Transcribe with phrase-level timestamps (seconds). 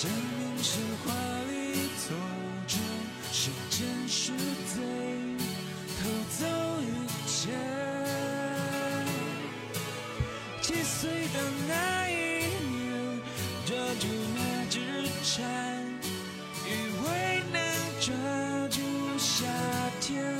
[0.00, 1.12] 生命是华
[1.50, 2.14] 丽错
[2.68, 2.78] 觉
[3.32, 4.30] 时间是
[4.64, 4.80] 贼
[5.98, 6.46] 偷走
[6.80, 6.86] 一
[7.26, 7.50] 切。
[10.62, 13.20] 七岁的那一年
[13.66, 14.78] 抓住那只
[15.24, 15.44] 蝉
[16.64, 16.68] 以
[17.02, 17.58] 为能
[17.98, 18.14] 抓
[18.68, 18.80] 住
[19.18, 19.46] 夏
[20.00, 20.32] 天。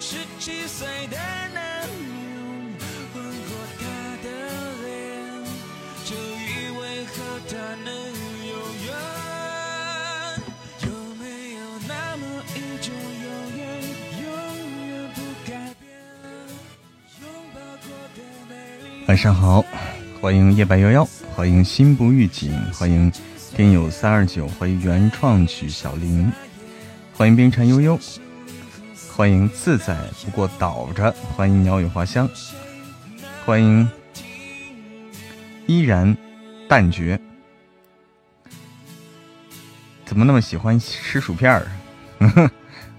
[0.00, 1.18] 十七岁的
[19.12, 19.62] 晚上好，
[20.22, 21.04] 欢迎夜白幺幺，
[21.36, 23.12] 欢迎心不预警，欢迎
[23.54, 26.32] 天友三二九，欢迎原创曲小林，
[27.12, 28.00] 欢迎冰蝉悠悠，
[29.14, 32.26] 欢迎自在不过倒着，欢迎鸟语花香，
[33.44, 33.86] 欢迎
[35.66, 36.16] 依然
[36.66, 37.20] 淡绝，
[40.06, 41.66] 怎么那么喜欢吃薯片儿？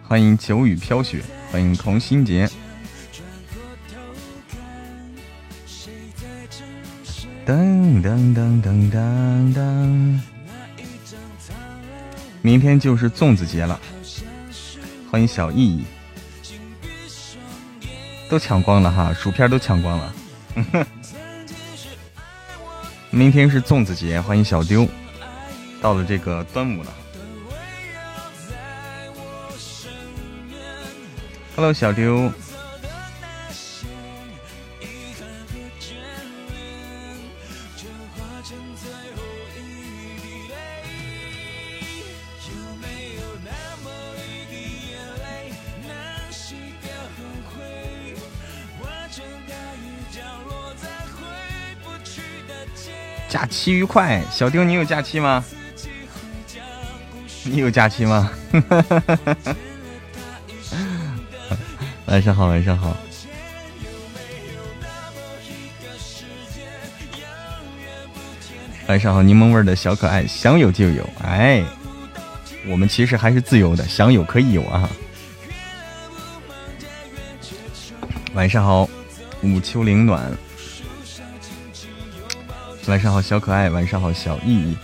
[0.08, 2.48] 欢迎久雨飘雪，欢迎童心杰。
[7.46, 10.20] 噔噔噔噔噔噔，
[12.42, 13.78] 明天就是粽子节了，
[15.12, 15.84] 欢迎小易，
[18.30, 20.14] 都抢光了哈，薯片都抢光了，
[23.10, 24.88] 明天是粽子节，欢迎小丢，
[25.82, 26.94] 到了这个端午了
[31.58, 32.32] ，Hello 小丢。
[53.64, 55.42] 期愉快，小丁，你有假期吗？
[57.46, 58.30] 你有假期吗？
[62.08, 62.98] 晚上好，晚上好。
[68.88, 71.10] 晚上好，柠檬味的小可爱，想有就有。
[71.24, 71.64] 哎，
[72.68, 74.90] 我们其实还是自由的，想有可以有啊。
[78.34, 78.90] 晚上好，
[79.42, 80.30] 午秋凌暖。
[82.88, 83.70] 晚上好，小可爱。
[83.70, 84.78] 晚上好，小意义。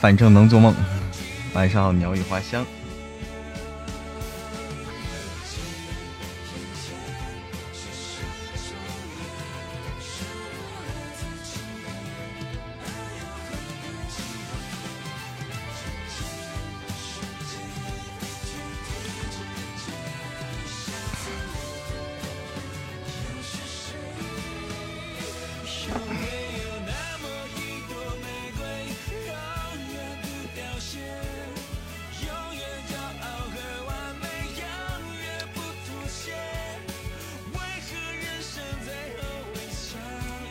[0.00, 0.74] 反正能做梦。
[1.52, 2.64] 晚上好，鸟语花香。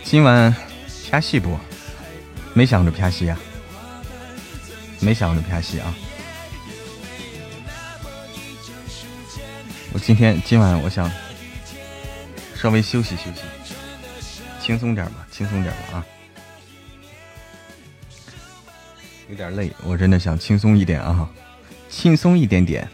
[0.10, 0.56] 今晚
[1.12, 1.60] 拍戏不？
[2.54, 3.38] 没想着拍戏啊，
[5.02, 5.94] 没想着拍戏啊。
[9.92, 11.12] 我今天今晚我想
[12.56, 13.42] 稍微休息休息，
[14.62, 16.06] 轻松点吧，轻松点吧啊。
[19.28, 21.30] 有点累，我真的想轻松一点啊，
[21.90, 22.90] 轻松一点点。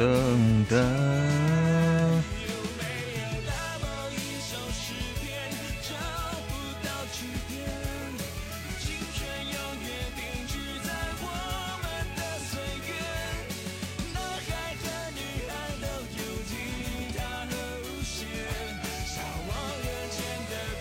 [0.00, 0.06] 噔
[0.66, 0.78] 噔。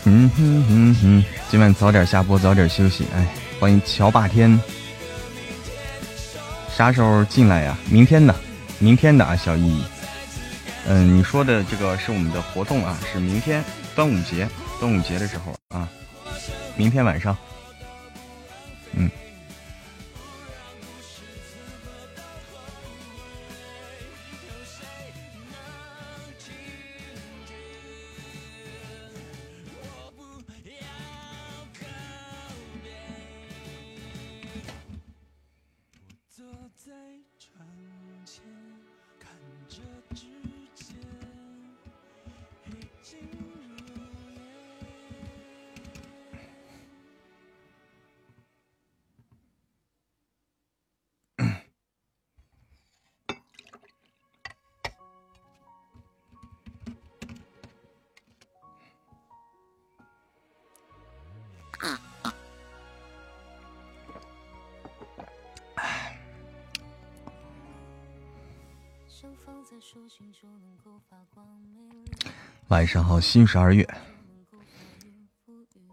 [0.06, 3.06] 嗯哼哼哼，今晚早点下播，早点休息。
[3.14, 3.28] 哎，
[3.60, 4.58] 欢迎乔霸天，
[6.74, 7.78] 啥时候进来呀？
[7.92, 8.34] 明天呢？
[8.82, 9.84] 明天的啊，小易，
[10.88, 13.62] 嗯，你说的这个是我们的活动啊，是明天
[13.94, 14.48] 端午节，
[14.80, 15.88] 端午节的时候啊，
[16.78, 17.36] 明天晚上，
[72.90, 73.88] 上好，新十二月，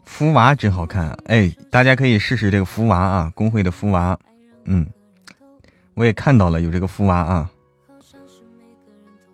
[0.07, 4.19] 福娃真好看，哎，大家可以试试这个福娃啊，工会的福娃，
[4.65, 4.87] 嗯，
[5.93, 7.51] 我也看到了有这个福娃啊，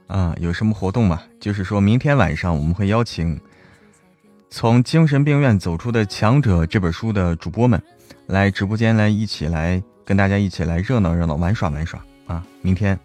[0.08, 1.22] 啊，有什么活动吗？
[1.38, 3.40] 就是说明天晚上我们会邀请
[4.50, 7.80] 从精神病院走出的强者这本书的主播们
[8.26, 12.04] 来直播间来一起来跟大家一起来热闹热闹玩耍玩耍。
[12.26, 12.98] 啊，明天。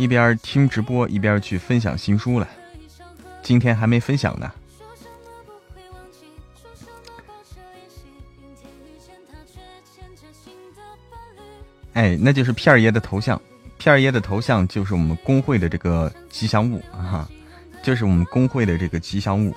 [0.00, 2.48] 一边听直播一边去分享新书了，
[3.42, 4.50] 今天还没分享呢。
[11.92, 13.38] 哎，那就是片儿爷的头像，
[13.76, 17.28] 片儿爷的头像就是我们工会的这个吉祥物啊，
[17.82, 19.54] 就是我们工会的这个吉祥物。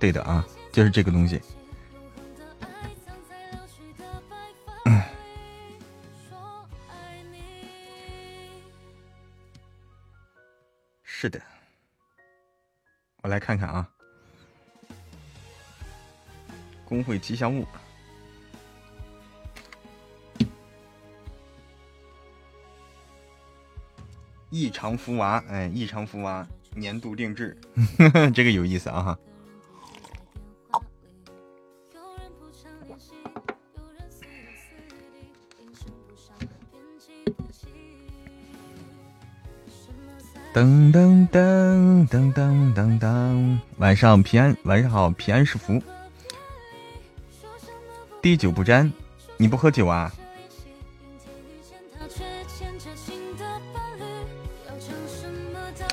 [0.00, 1.40] 对的啊，就是这个东西。
[11.20, 11.42] 是的，
[13.22, 13.90] 我来看看啊，
[16.84, 17.66] 工会吉祥物，
[24.48, 27.58] 异常福娃，哎，异常福娃年度定制，
[28.32, 29.18] 这个有意思啊
[40.58, 45.80] 噔噔噔噔噔噔噔，晚上平安，晚上好，平安是福。
[48.20, 48.92] 滴酒不沾，
[49.36, 50.12] 你不喝酒啊？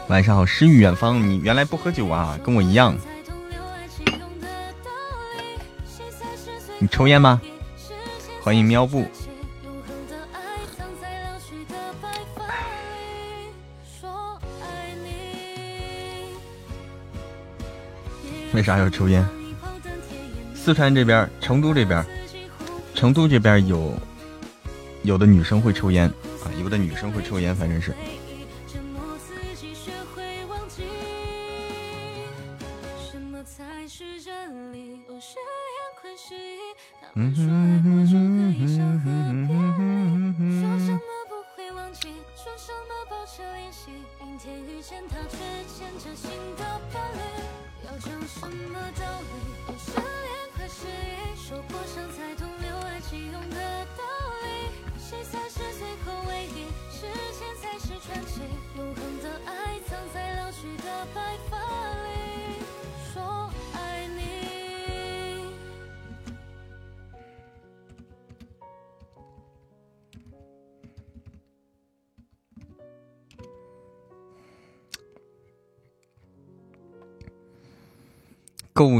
[0.08, 2.36] 晚上好，诗与远方，你原来不喝酒啊？
[2.44, 2.98] 跟我一样。
[6.80, 7.40] 你抽烟吗？
[8.42, 9.06] 欢迎喵布。
[18.56, 19.24] 为啥要抽烟？
[20.54, 22.04] 四川这边，成都这边，
[22.96, 23.94] 成都这边有
[25.04, 26.08] 有的女生会抽烟
[26.42, 27.94] 啊，有的女生会抽烟，反正是。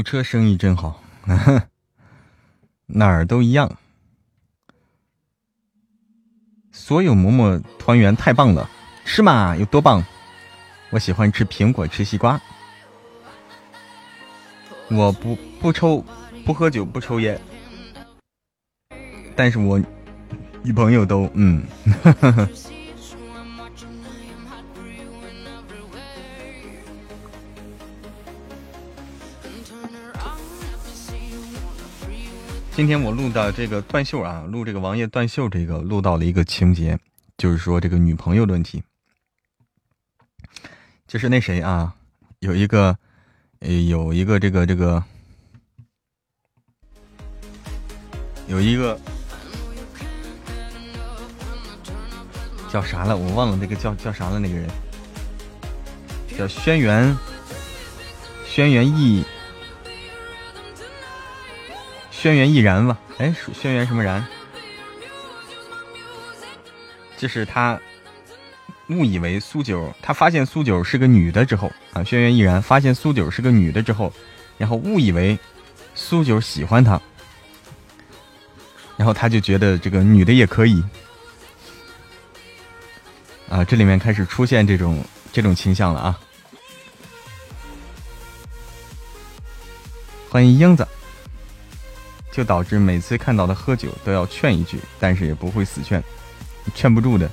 [0.06, 1.02] 车生意真好，
[2.86, 3.76] 哪儿都一样。
[6.70, 8.70] 所有馍馍团圆太棒了，
[9.04, 9.56] 是吗？
[9.56, 10.04] 有多棒？
[10.90, 12.40] 我喜欢吃苹果，吃西瓜。
[14.92, 16.04] 我不不抽，
[16.44, 17.40] 不喝酒，不抽烟，
[19.34, 19.82] 但是我
[20.62, 21.64] 女朋友都嗯。
[32.76, 36.98] 今天我录的这个断袖啊，录这个王爷断袖，这个录到了一个情节，
[37.38, 38.82] 就是说这个女朋友的问题，
[41.08, 41.94] 就是那谁啊，
[42.40, 42.98] 有一个，
[43.60, 45.02] 呃，有一个这个这个，
[48.46, 49.00] 有一个
[52.70, 54.68] 叫啥了，我忘了那个叫叫啥了，那个人
[56.36, 57.16] 叫轩辕，
[58.46, 59.24] 轩辕逸。
[62.18, 62.98] 轩辕毅然吧？
[63.18, 64.24] 哎，轩辕什么然？
[67.18, 67.78] 就是他
[68.88, 74.10] 误以为苏九，他发现苏九是个女的之后啊，轩辕毅然发现苏九是个女的之后，
[74.56, 75.38] 然后误以为
[75.94, 77.00] 苏九喜欢他，
[78.96, 80.82] 然后他就觉得这个女的也可以
[83.50, 86.18] 啊，这里面开始出现这种这种倾向了啊！
[90.30, 90.86] 欢迎英子。
[92.36, 96.04] 就导致每次看到他喝酒都要劝一句，但是也不会死劝，
[96.74, 97.30] 劝不住的。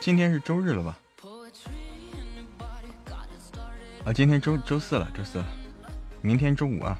[0.00, 0.96] 今天是周日了吧？
[4.04, 5.46] 啊，今天周周四了，周四了，
[6.20, 6.98] 明天周五啊，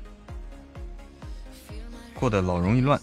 [2.14, 2.98] 过得老容易乱。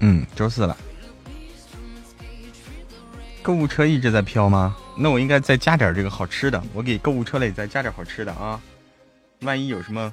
[0.00, 0.76] 嗯，周四了，
[3.40, 4.76] 购物车一直在飘吗？
[4.98, 8.60] 那我应该再加点这个好吃的，我给购物车里再加点好吃的啊，
[9.42, 10.12] 万一有什么。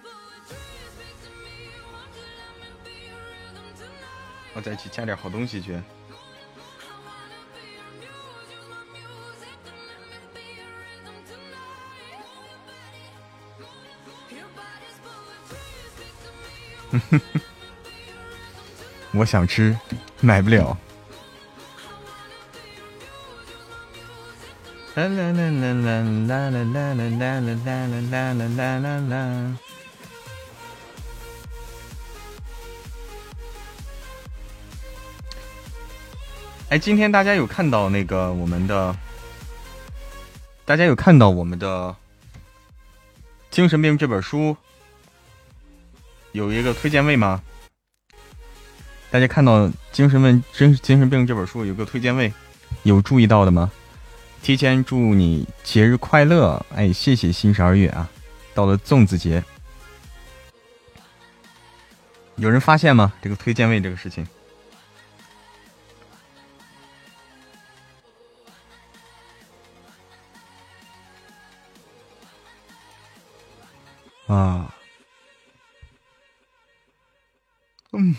[4.53, 5.79] 我再去加点好东西去。
[19.13, 19.74] 我想吃，
[20.20, 20.77] 买不了。
[24.96, 29.71] 啦啦啦啦啦啦啦啦啦啦啦啦啦啦。
[36.72, 38.96] 哎，今天大家有看到那个我们的？
[40.63, 41.90] 大家有看到我们的
[43.50, 44.56] 《精神病》这本书
[46.32, 47.44] 有一个推荐位吗？
[49.10, 52.32] 大家看到《精神问精精神病》这本书有个推荐位，
[52.84, 53.70] 有注意到的吗？
[54.42, 56.66] 提前祝你节日快乐！
[56.74, 58.10] 哎，谢谢新十二月啊，
[58.54, 59.44] 到了粽子节，
[62.38, 63.12] 有人发现吗？
[63.22, 64.25] 这个推荐位这个事情。
[74.32, 74.74] 啊，
[77.92, 78.16] 嗯，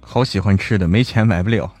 [0.00, 1.77] 好喜欢吃的，没钱买不了。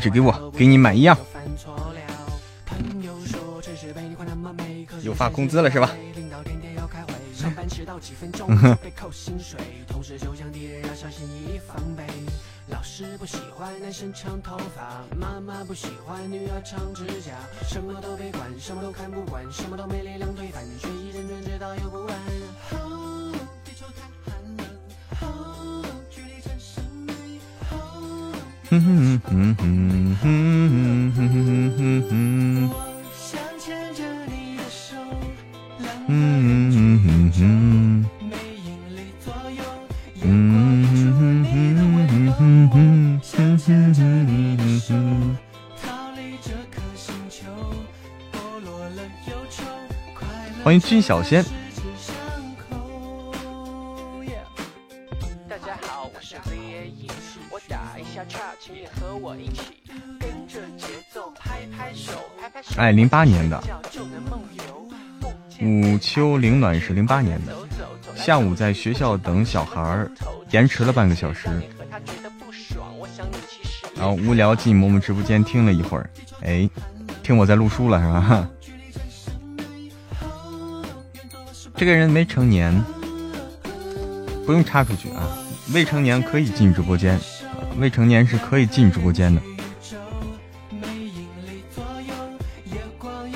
[0.00, 1.14] 地址给我，给你买一样。
[5.02, 5.90] 又发工资了是吧？
[8.48, 8.78] 嗯哼。
[21.92, 21.99] 嗯
[51.00, 51.44] 小仙。
[62.76, 63.62] 哎，零八年的，
[65.60, 67.54] 午秋凌暖是零八年的，
[68.14, 70.10] 下午在学校等小孩儿，
[70.50, 71.48] 延迟了半个小时，
[73.96, 76.10] 然后无聊进萌萌直播间听了一会儿，
[76.42, 76.68] 哎，
[77.22, 78.48] 听我在录书了是吧？
[81.80, 82.84] 这个人没成年，
[84.44, 85.26] 不用插出去啊，
[85.72, 87.18] 未成年可以进直播间，
[87.78, 89.40] 未成年是可以进直播间的。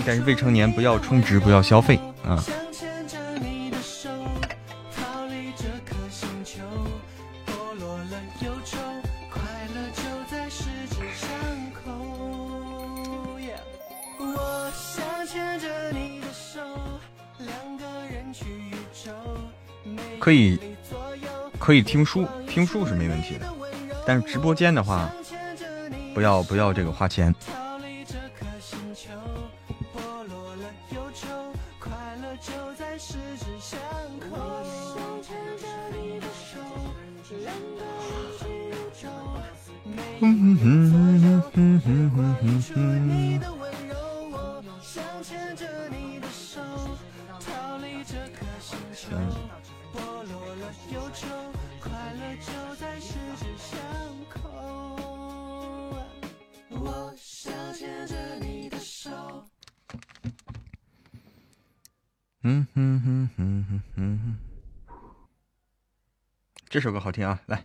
[0.05, 2.45] 但是未成年不要充值，不要消费啊！
[20.25, 20.59] 可以，
[21.59, 23.47] 可以听书，听书是没问题的。
[24.07, 25.13] 但是直播间的话，
[26.15, 27.34] 不要不要这个花钱。
[51.15, 51.29] 愁，
[51.81, 53.79] 快乐就在十指相
[54.29, 54.51] 扣。
[56.71, 59.11] 我想牵着你的手。
[62.43, 64.37] 嗯哼哼哼哼哼，
[66.69, 67.65] 这首歌好听啊，来。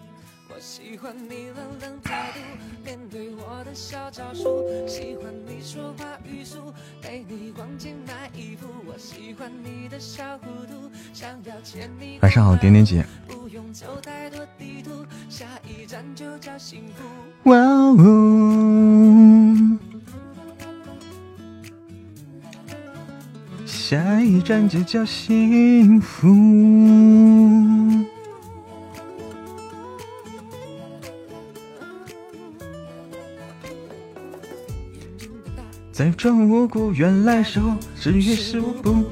[0.53, 2.39] 我喜欢你冷冷态度，
[2.83, 8.67] 面对我的小招数，喜欢你说话语速，陪你逛街买衣服。
[8.85, 12.19] 我喜欢你的小糊涂，想要牵你。
[12.21, 13.05] 晚上好，点点姐。
[13.29, 17.49] 不用走太多地图，下一站就叫幸福。
[17.49, 17.95] 哇哦，
[23.65, 26.27] 下一站就叫幸福。
[36.01, 39.05] 在装无辜，原来是我是于事无补。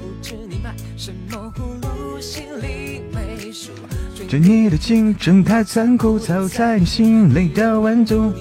[4.28, 8.34] 对你的竞争太残酷，藏在你心里的温度。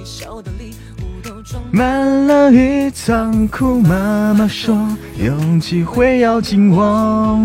[1.71, 4.75] 满了一仓库，妈妈说
[5.19, 7.39] 有机会要紧握，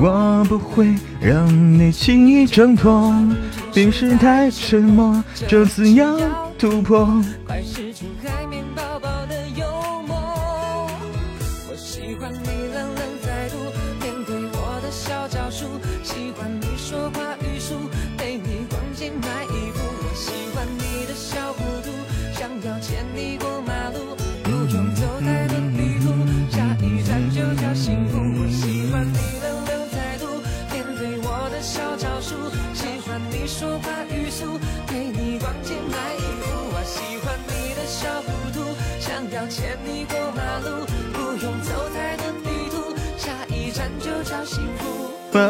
[0.00, 3.12] 我不会让你轻易挣脱。
[3.74, 6.16] 平时太沉默，这次要
[6.56, 7.00] 突破。
[7.48, 8.57] 我喜欢你冷
[45.38, 45.44] 我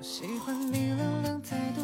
[0.00, 1.82] 喜欢你冷冷态度，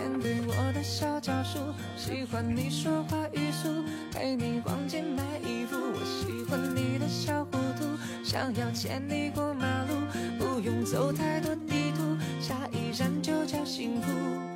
[0.00, 1.58] 面对我的小招数，
[1.94, 3.68] 喜欢你说话语速，
[4.10, 5.76] 陪你逛街买衣服。
[5.76, 7.84] 我喜欢你的小糊涂，
[8.24, 9.94] 想要牵你过马路，
[10.38, 14.49] 不用走太多地图，下一站就叫幸福。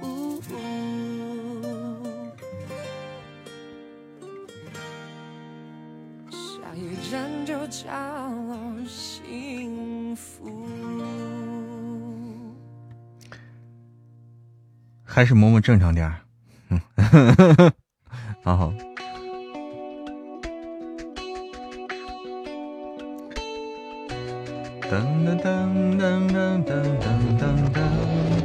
[7.44, 7.90] 就叫
[8.86, 10.50] 幸福。
[15.04, 16.20] 还是嬷嬷正常点儿，
[16.70, 16.80] 嗯，
[18.42, 18.72] 好好。
[24.90, 28.43] 噔噔噔噔噔噔噔噔。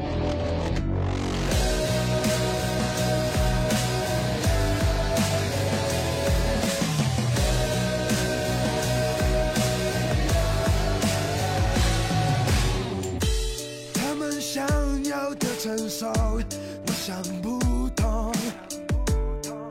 [17.10, 17.58] 想不
[17.96, 18.32] 通，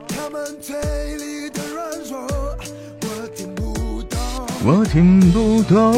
[0.08, 0.74] 他们嘴
[1.18, 2.26] 里的软弱，
[3.00, 4.18] 我听不懂。
[4.64, 5.94] 我听不懂。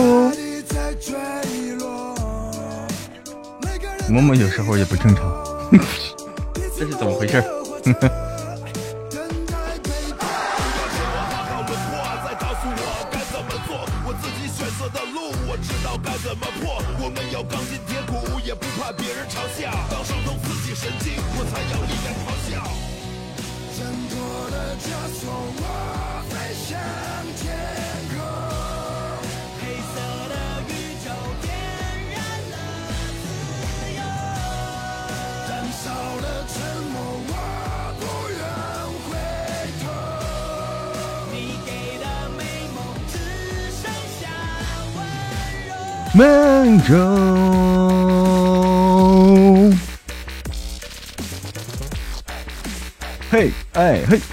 [4.11, 5.71] 默默有时候也不正常，
[6.77, 7.43] 这是怎么回事？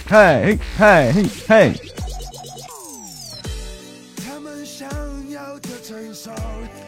[0.10, 1.74] 哎，嘿，嗨，嘿，嗨，嘿，嗨。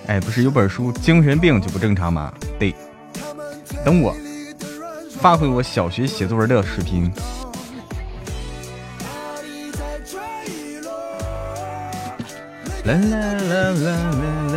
[0.08, 2.34] 哎，不是有本书，精神病就不正常吗？
[2.58, 2.74] 对，
[3.86, 4.16] 等我
[5.20, 7.12] 发挥我小学写作文的水平。
[12.86, 14.49] 啦啦啦啦啦啦。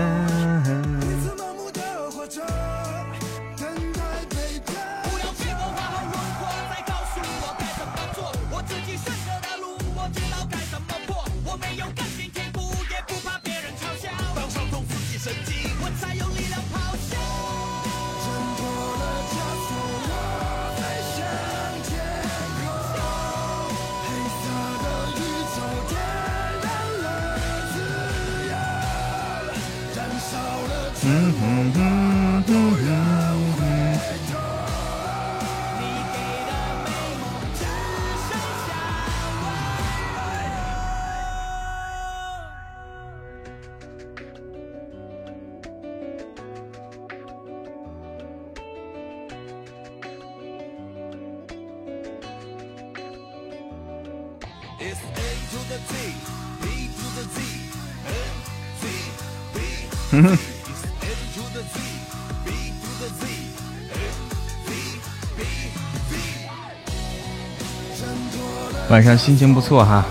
[68.91, 70.05] 晚上心情不错哈，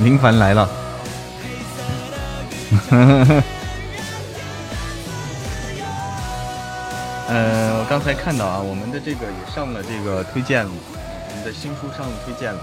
[0.00, 0.68] 林凡来了。
[7.28, 10.70] 呃，我刚才看到啊，我们的这个也上了这个推荐了，
[11.44, 12.60] 的新书上了推荐了，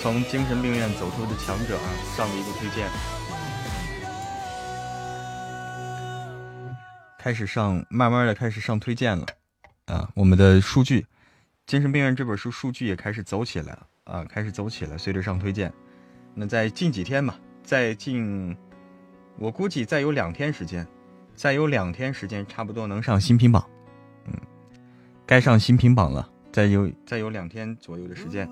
[0.00, 2.88] 从精神病院走出的强者啊，上了一个推荐，
[7.18, 9.26] 开始上，慢慢的开始上推荐了
[9.86, 11.06] 啊，我们的数据。
[11.66, 15.72] 精神病院这本书数据也开始走起来了啊，开始走起来，随着上推荐。
[16.34, 18.54] 那在近几天嘛，在近，
[19.38, 20.86] 我估计再有两天时间，
[21.34, 23.64] 再有两天时间，差不多能上新品榜。
[24.26, 24.34] 嗯，
[25.24, 28.48] 该上新品榜了，再有再有两天左右的时间，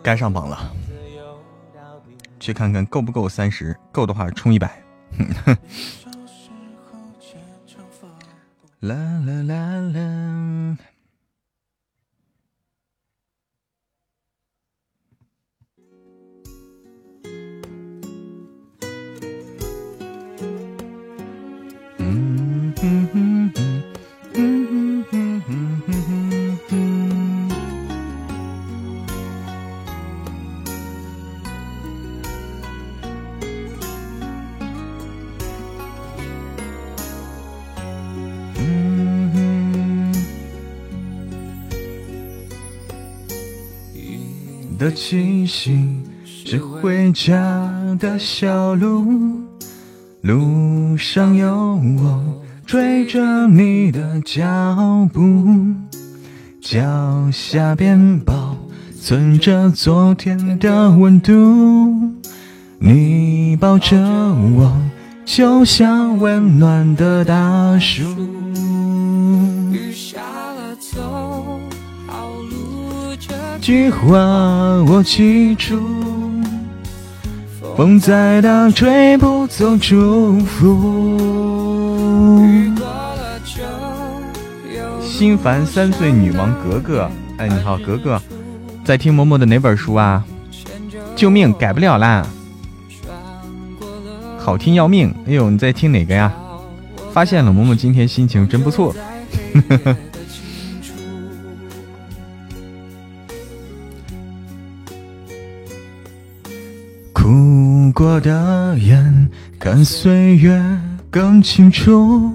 [0.00, 0.72] 该上榜了。
[2.38, 4.80] 去看看够不够三十，够的话冲一百。
[8.78, 10.78] 啦啦啦啦。
[44.80, 45.86] 的气息
[46.24, 47.36] 是回家
[47.98, 49.04] 的小路，
[50.22, 55.20] 路上有我追着你的脚步，
[56.62, 56.80] 脚
[57.30, 58.56] 下边保
[58.98, 61.34] 存着昨天的温度，
[62.78, 64.74] 你抱着我
[65.26, 68.02] 就像温暖的大树。
[73.60, 74.08] 句话
[74.88, 75.78] 我记住，
[77.76, 82.40] 风再大吹不走祝福。
[85.02, 88.18] 心烦三岁女王格格，哎，你好，格格，
[88.82, 90.24] 在听嬷嬷的哪本书啊？
[91.14, 92.26] 救命，改不了啦！
[94.38, 96.32] 好听要命，哎呦，你在听哪个呀？
[97.12, 98.94] 发现了，嬷嬷今天心情真不错。
[108.00, 110.58] 过的眼，看岁月
[111.10, 112.32] 更清楚。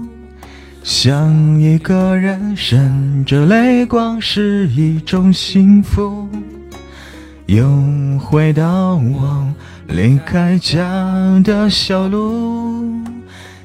[0.84, 6.28] 想一个人忍着泪光是一种幸福。
[7.46, 7.66] 又
[8.20, 9.44] 回到我
[9.88, 10.80] 离开家
[11.42, 13.02] 的小路，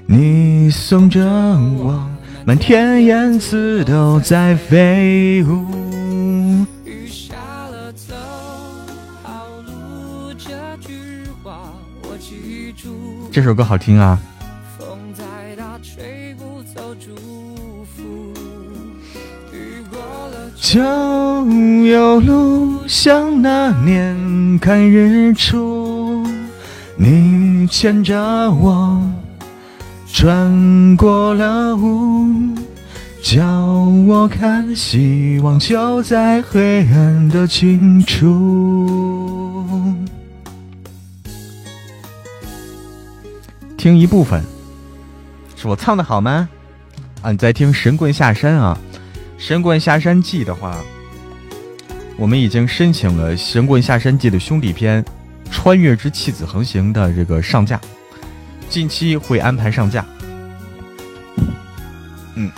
[0.08, 2.04] 你送着我，
[2.46, 5.91] 满天燕子都在飞舞。
[13.32, 14.20] 这首歌好听啊！
[20.60, 20.82] 就
[21.86, 26.28] 有路，像那年看日出，
[26.98, 29.02] 你牵着我
[30.12, 32.54] 穿过了雾，
[33.24, 33.46] 叫
[34.08, 39.26] 我看希望就在黑暗的尽处。
[43.82, 44.44] 听一部分，
[45.56, 46.48] 是我唱的好吗？
[47.24, 48.78] 啊，你在听《神棍下山》啊？
[49.44, 50.78] 《神棍下山记》的话，
[52.16, 55.04] 我们已经申请了《神棍下山记》的兄弟篇
[55.50, 57.82] 《穿越之弃子横行》的这个上架，
[58.70, 60.06] 近期会安排上架。
[62.36, 62.52] 嗯，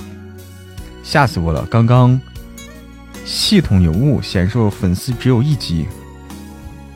[1.03, 1.65] 吓死我了！
[1.67, 2.19] 刚刚
[3.23, 5.87] 系统有误，显示粉丝只有一级。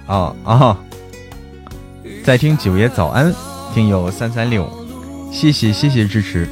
[0.05, 0.77] 啊啊！
[2.25, 3.33] 在听九爷早安，
[3.77, 4.67] 听友三三六，
[5.31, 6.49] 谢谢谢谢支持。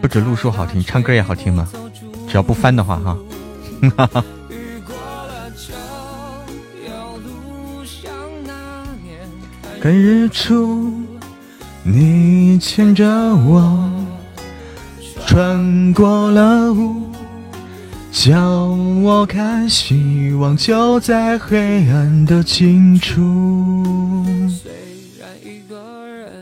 [0.00, 1.68] 不止录书好听，唱歌也好听吗？
[2.26, 3.16] 只要不翻的话，哈。
[3.96, 4.24] 哈哈。
[9.80, 10.92] 看日出，
[11.84, 13.88] 你牵着我
[15.28, 17.08] 穿过了雾，
[18.14, 18.68] 叫
[19.02, 23.20] 我看希望就在黑暗的尽处。
[24.48, 24.70] 虽
[25.18, 26.32] 然一个人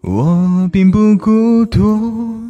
[0.00, 2.40] 我并不孤独，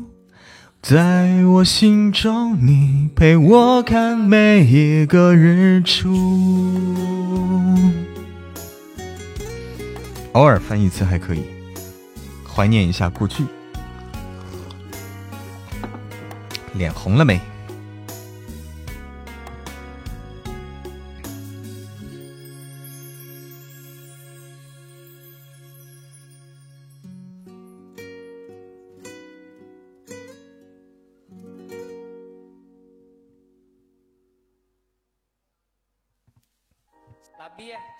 [0.80, 6.16] 在我心中，你陪我看每一个日出。
[10.32, 11.42] 偶尔翻一次还可以，
[12.48, 13.44] 怀念一下过去。
[16.74, 17.40] 脸红了没？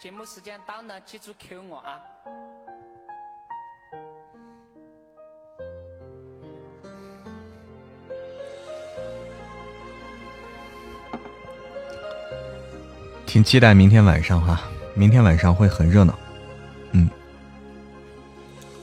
[0.06, 2.00] 节目时间到了，记住 Q 我啊！
[13.26, 14.60] 挺期待明天晚上哈，
[14.94, 16.16] 明天晚上会很热闹。
[16.92, 17.10] 嗯，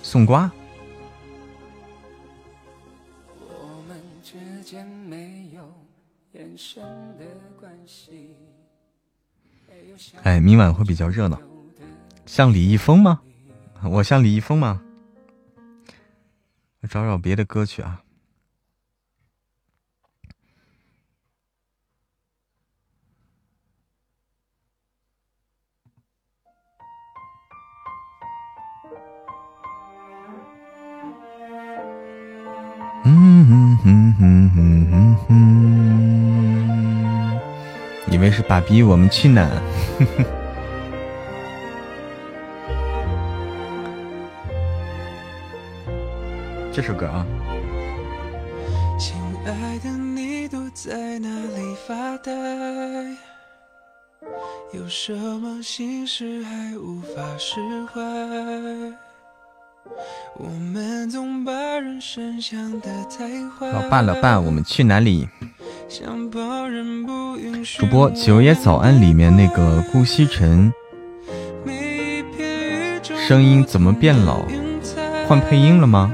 [0.01, 0.51] 送瓜。
[10.23, 11.37] 哎，明晚会比较热闹，
[12.25, 13.19] 像李易峰吗？
[13.83, 14.81] 我像李易峰吗？
[16.89, 18.01] 找找别的歌曲啊。
[38.53, 39.49] 爸比，我们去哪？
[46.71, 47.25] 这首歌啊。
[48.99, 52.31] 亲爱的，你躲在哪里发呆？
[54.71, 57.59] 有什么心事还无法释
[57.91, 57.99] 怀？
[60.37, 63.71] 我们总把人生想得太坏。
[63.71, 65.27] 老爸，老爸，我们去哪里？
[67.77, 70.73] 主播九爷早安里面那个顾惜辰，
[73.27, 74.43] 声音怎么变老？
[75.27, 76.11] 换配音了吗？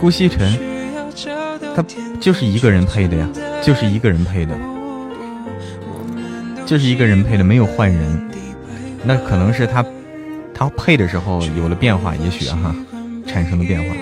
[0.00, 0.58] 顾惜辰，
[1.76, 1.84] 他
[2.20, 3.28] 就是一个人配的呀，
[3.62, 4.58] 就是一个人配的，
[6.66, 8.30] 就是一个人配的，没有换人。
[9.04, 9.84] 那可能是他
[10.52, 12.74] 他配的时候有了变化，也许哈
[13.28, 13.94] 产生了变化。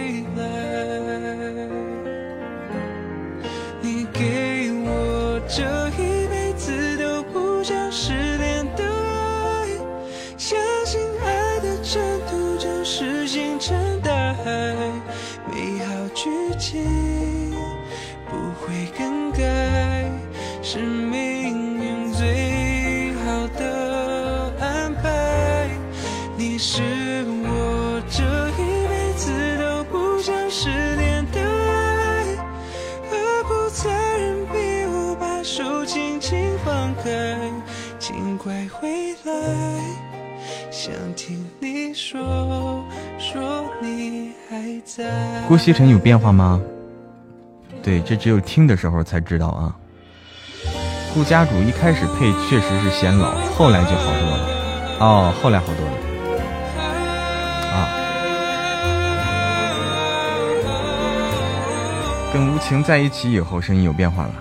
[45.60, 46.58] 西城有变化吗？
[47.82, 49.76] 对，这只有听的时候才知道啊。
[51.12, 54.48] 顾家主一开始配确实是显老，后来就好多了。
[55.00, 55.92] 哦，后来好多了。
[57.74, 57.92] 啊。
[62.32, 64.34] 跟无情在一起以后，声音有变化了。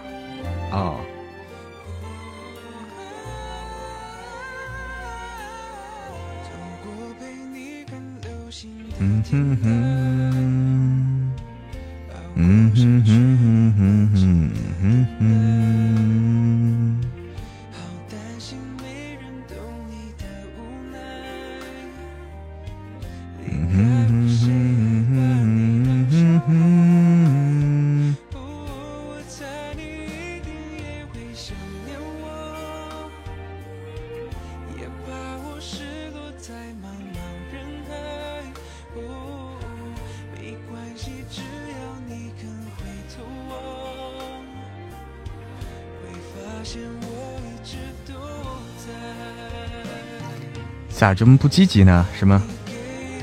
[50.99, 52.05] 咋这么不积极呢？
[52.13, 52.41] 什么？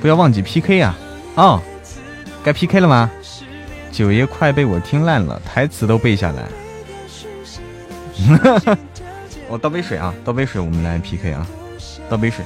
[0.01, 0.97] 不要忘记 PK 啊！
[1.35, 1.61] 哦，
[2.43, 3.11] 该 PK 了吗？
[3.93, 6.49] 九爷快被我听烂了，台词都背下来。
[9.51, 11.47] 我倒杯水啊，倒杯水，我们来 PK 啊！
[12.09, 12.43] 倒杯水。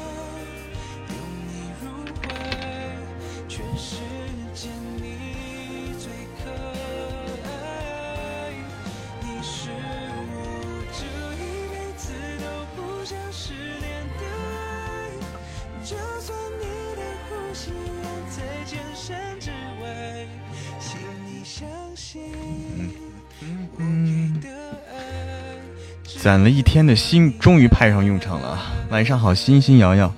[26.20, 28.58] 攒了一天的心终于派上用场了。
[28.90, 30.12] 晚上好，星星瑶瑶。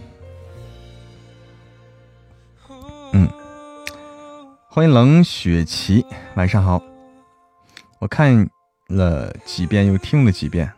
[3.12, 3.28] 嗯，
[4.68, 6.82] 欢迎冷雪琪，晚上好。
[8.00, 8.50] 我看
[8.88, 10.68] 了几遍，又听了几遍，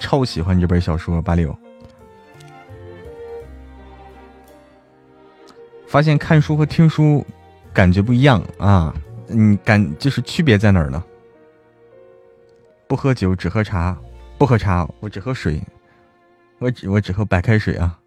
[0.00, 1.22] 超喜欢这本小说。
[1.22, 1.56] 八六，
[5.86, 7.24] 发现看书和听书
[7.72, 8.92] 感觉不一样啊！
[9.28, 11.00] 你感就是区别在哪儿呢？
[12.88, 13.96] 不喝酒，只喝茶。
[14.36, 15.62] 不喝茶，我只喝水，
[16.58, 17.98] 我只我只喝白开水啊。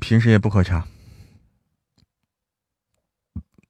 [0.00, 0.86] 平时也不喝茶。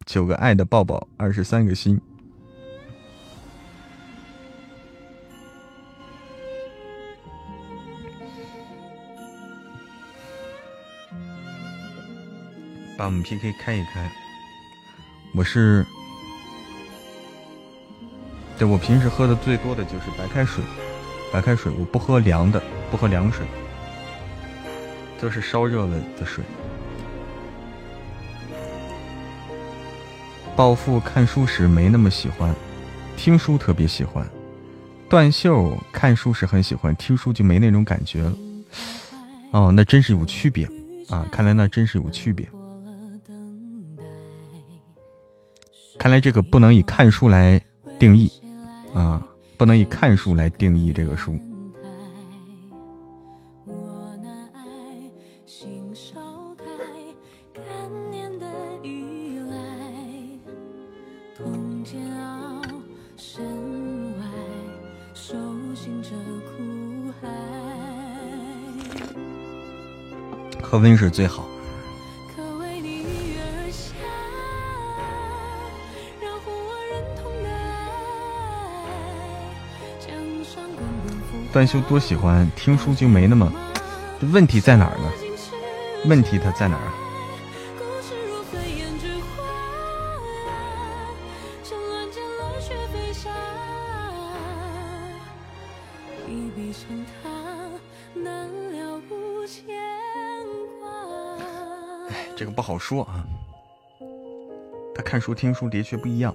[0.07, 2.01] 九个爱的抱抱，二十三个心。
[12.97, 14.11] 把我们 PK 开一开。
[15.35, 15.85] 我是，
[18.59, 20.63] 对我平时喝的最多的就是白开水。
[21.33, 23.47] 白开水，我不喝凉的，不喝凉水，
[25.21, 26.43] 都是烧热了的水。
[30.57, 32.53] 暴富看书时没那么喜欢，
[33.17, 34.27] 听书特别喜欢。
[35.09, 38.33] 断袖看书时很喜欢，听书就没那种感觉了。
[39.53, 40.69] 哦，那真是有区别
[41.09, 41.27] 啊！
[41.31, 42.49] 看来那真是有区别。
[45.99, 47.61] 看来这个不能以看书来
[47.99, 48.33] 定义
[48.95, 49.28] 啊。
[49.59, 51.37] 不能以看书来定义这个书。
[70.63, 71.58] 喝温水最好。
[81.53, 83.51] 段修多喜欢听书，就没那么。
[84.33, 85.11] 问题在哪儿呢？
[86.07, 86.93] 问题它在哪儿？
[102.11, 103.25] 哎，这个不好说啊。
[104.95, 106.35] 他看书听书的确不一样。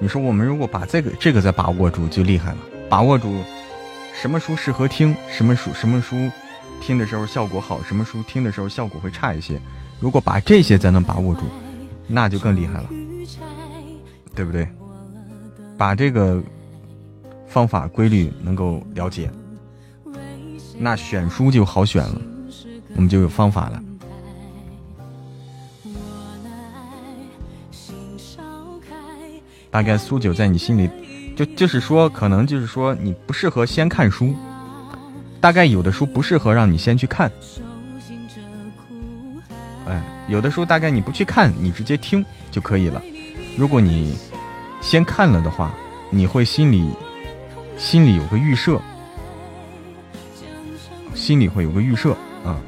[0.00, 3.42] 你说我们如果把这个这个再把握住就厉害了，把握住
[4.14, 6.30] 什么书适合听，什么书什么书
[6.80, 9.60] 听的时候效果好，什么书听的时候效果会差一些。
[9.98, 11.42] 如果把这些咱能把握住，
[12.06, 12.90] 那就更厉害了，
[14.34, 14.68] 对不对？
[15.78, 16.42] 把这个
[17.46, 19.30] 方法规律能够了解，
[20.78, 22.20] 那选书就好选了，
[22.94, 23.82] 我们就有方法了。
[29.76, 30.88] 大概苏九在你心里，
[31.36, 34.34] 就就是说，可能就是说你不适合先看书。
[35.38, 37.30] 大概有的书不适合让你先去看，
[39.86, 43.02] 哎，有的书大概你不去看，你直接听就可以了。
[43.58, 44.16] 如果你
[44.80, 45.70] 先看了的话，
[46.08, 46.88] 你会心里
[47.76, 48.80] 心里有个预设，
[51.14, 52.58] 心里会有个预设啊。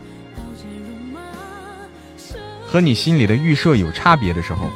[2.66, 4.68] 和你心里的预设有差别的时候。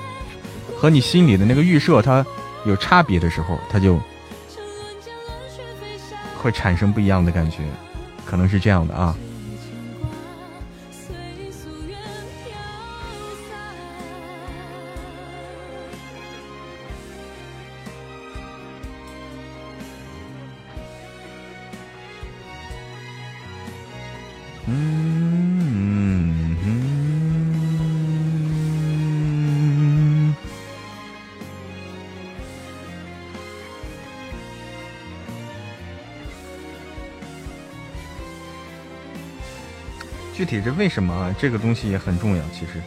[0.83, 2.27] 和你心里的那个预设它
[2.67, 4.01] 有差别的时候，它就
[6.37, 7.59] 会产生不一样的感觉，
[8.27, 9.17] 可能是这样的啊。
[40.65, 42.43] 这为什么啊这个东西也很重要？
[42.53, 42.81] 其实，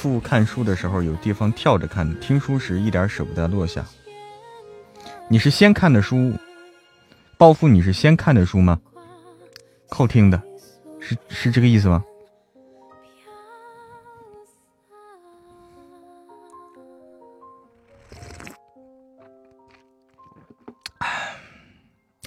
[0.00, 3.84] 富看书的时候有地方跳着看，听书时一点舍不得落下。
[5.28, 6.32] 你是先看的书，
[7.36, 8.80] 暴富你是先看的书吗？
[9.90, 10.42] 后听的，
[11.00, 12.02] 是是这个意思吗？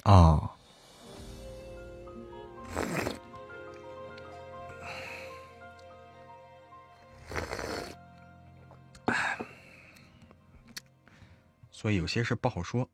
[0.04, 0.53] 啊。
[11.84, 12.88] 所以有些事不好说。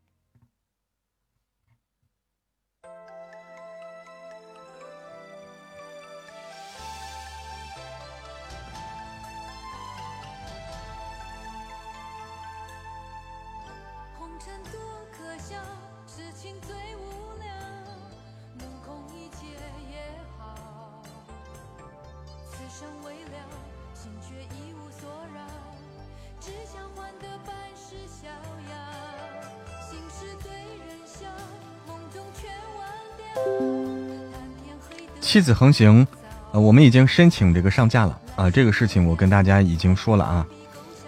[35.31, 36.05] 妻子横行，
[36.51, 38.19] 呃，我们已经申请这个上架了。
[38.35, 40.45] 啊，这个事情我跟大家已经说了啊，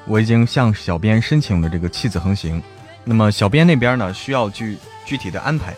[0.07, 2.63] 我已经向小编申请了这个妻子横行，
[3.03, 5.75] 那么小编那边呢需要具具体的安排，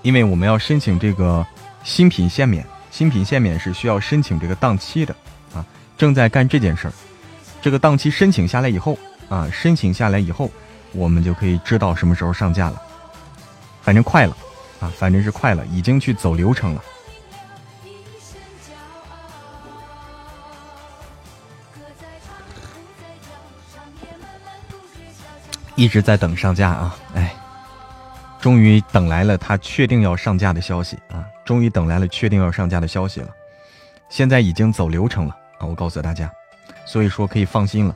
[0.00, 1.46] 因为我们要申请这个
[1.84, 5.14] 新品限免，新品限免是需要申请这个档期的
[5.52, 5.62] 啊，
[5.98, 6.92] 正在干这件事儿，
[7.60, 8.98] 这个档期申请下来以后
[9.28, 10.50] 啊，申请下来以后，
[10.92, 12.80] 我们就可以知道什么时候上架了，
[13.82, 14.34] 反正快了
[14.80, 16.82] 啊，反正是快了，已经去走流程了。
[25.76, 26.96] 一直在等上架啊！
[27.14, 27.34] 哎，
[28.40, 31.22] 终于等来了他确定要上架的消息啊！
[31.44, 33.28] 终于等来了确定要上架的消息了，
[34.08, 35.66] 现在已经走流程了啊！
[35.66, 36.32] 我告诉大家，
[36.86, 37.94] 所以说可以放心了。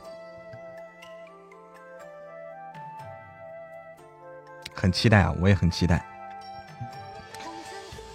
[4.75, 5.35] 很期待啊！
[5.41, 6.05] 我也很期待，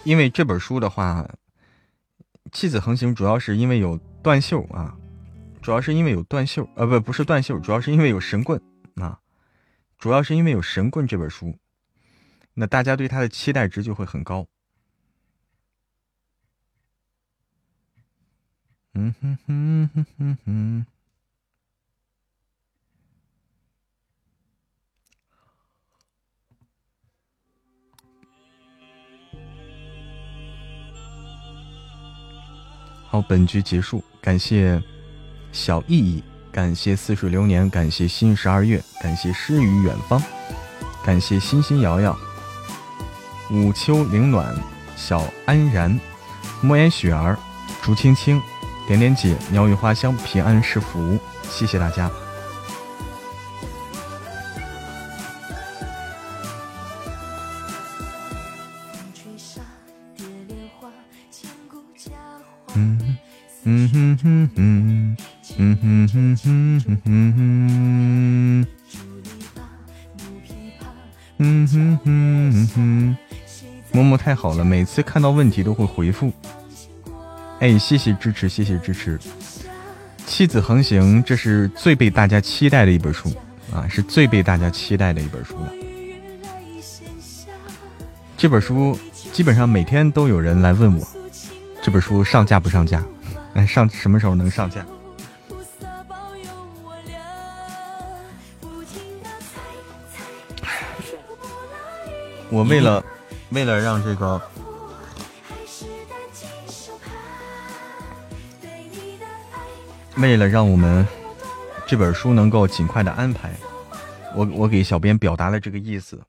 [0.03, 1.25] 因为这本书的话，
[2.51, 4.93] 《弃子横行》主要是因为有断袖啊，
[5.59, 8.61] 主要是因为有断袖，呃，不，不是断袖，主要是因为有神棍。
[9.97, 11.57] 主要是因为有《神棍》这本书，
[12.53, 14.47] 那大家对他的期待值就会很高。
[18.93, 20.85] 嗯哼哼哼哼哼。
[33.07, 34.81] 好，本局结束，感谢
[35.51, 36.23] 小意义。
[36.55, 40.23] 感谢似水流年，感谢新十二月，感谢诗与远方，
[41.03, 42.17] 感谢欣欣瑶瑶，
[43.51, 44.55] 午秋凌暖，
[44.95, 45.99] 小安然，
[46.61, 47.37] 莫言雪儿，
[47.81, 48.41] 竹青青，
[48.87, 52.09] 点点姐，鸟语花香，平安是福，谢谢大家。
[62.75, 63.17] 嗯
[63.65, 64.51] 嗯哼哼哼。
[64.55, 65.17] 嗯
[65.57, 68.67] 哼哼哼哼哼哼，
[71.37, 73.17] 嗯哼哼哼，
[73.93, 76.33] 默默太好了，每次看到问题都会回复。
[77.59, 79.17] 哎，谢谢支持，谢谢支持。
[80.25, 83.31] 妻子横行，这是最被大家期待的一本书
[83.71, 85.71] 啊，是最被大家期待的一本书了。
[88.35, 88.99] 这本书
[89.31, 91.07] 基本上每天都有人来问我，
[91.81, 93.01] 这本书上架不上架？
[93.53, 94.85] 哎，上什么时候能上架？
[102.49, 103.03] 我为了
[103.49, 104.41] 为了让这个，
[110.17, 111.05] 为了让我们
[111.85, 113.53] 这本书能够尽快的安排，
[114.35, 116.21] 我我给小编表达了这个意思，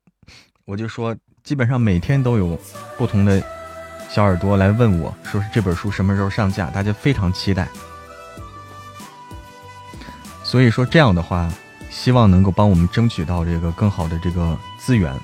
[0.64, 1.14] 我就说
[1.44, 2.58] 基本上每天都有
[2.98, 3.42] 不同的
[4.10, 7.68] 小耳朵来问我，说是这本书什么时候上架，大家非常期待。
[10.42, 11.48] 所以说这样的话，
[11.90, 15.14] 希望能够帮我们争取到这个更好的这个资源。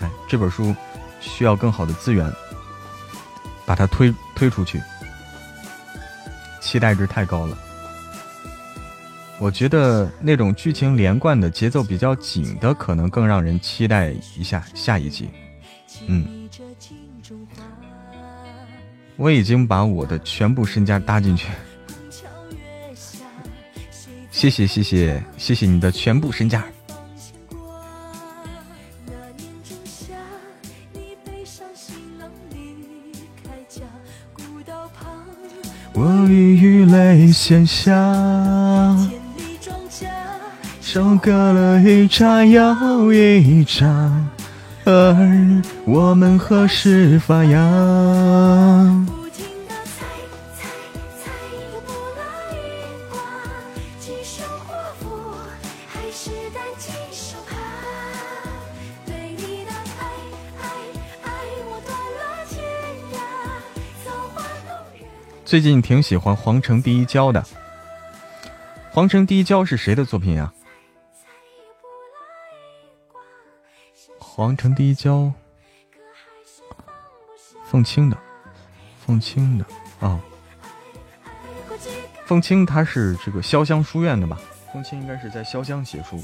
[0.00, 0.74] 哎，这本书
[1.20, 2.30] 需要更好的资源，
[3.64, 4.80] 把它推推出去，
[6.60, 7.56] 期待值太高了。
[9.38, 15.30] 我觉得那种剧情连贯的、节奏比较紧的，可能更让人期待一下下一集。
[16.06, 16.48] 嗯，
[19.16, 21.48] 我已经把我的全部身家搭进去。
[24.30, 26.64] 谢谢谢谢谢谢你的全部身家。
[37.42, 37.90] 闲暇。
[40.82, 44.12] 收割了一茬又一茬，
[44.84, 47.58] 而我们何时发芽？
[65.50, 67.42] 最近挺喜欢《皇城第一娇》的，
[68.92, 70.52] 《皇城第一娇》是谁的作品呀？
[74.20, 75.32] 皇城第一娇，
[77.64, 78.16] 凤青的，
[79.04, 79.66] 凤青的
[79.98, 80.20] 啊，
[82.24, 84.38] 凤青他是这个潇湘书院的吧？
[84.72, 86.22] 凤青应该是在潇湘写书。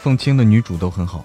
[0.00, 1.22] 凤青的女主都很好。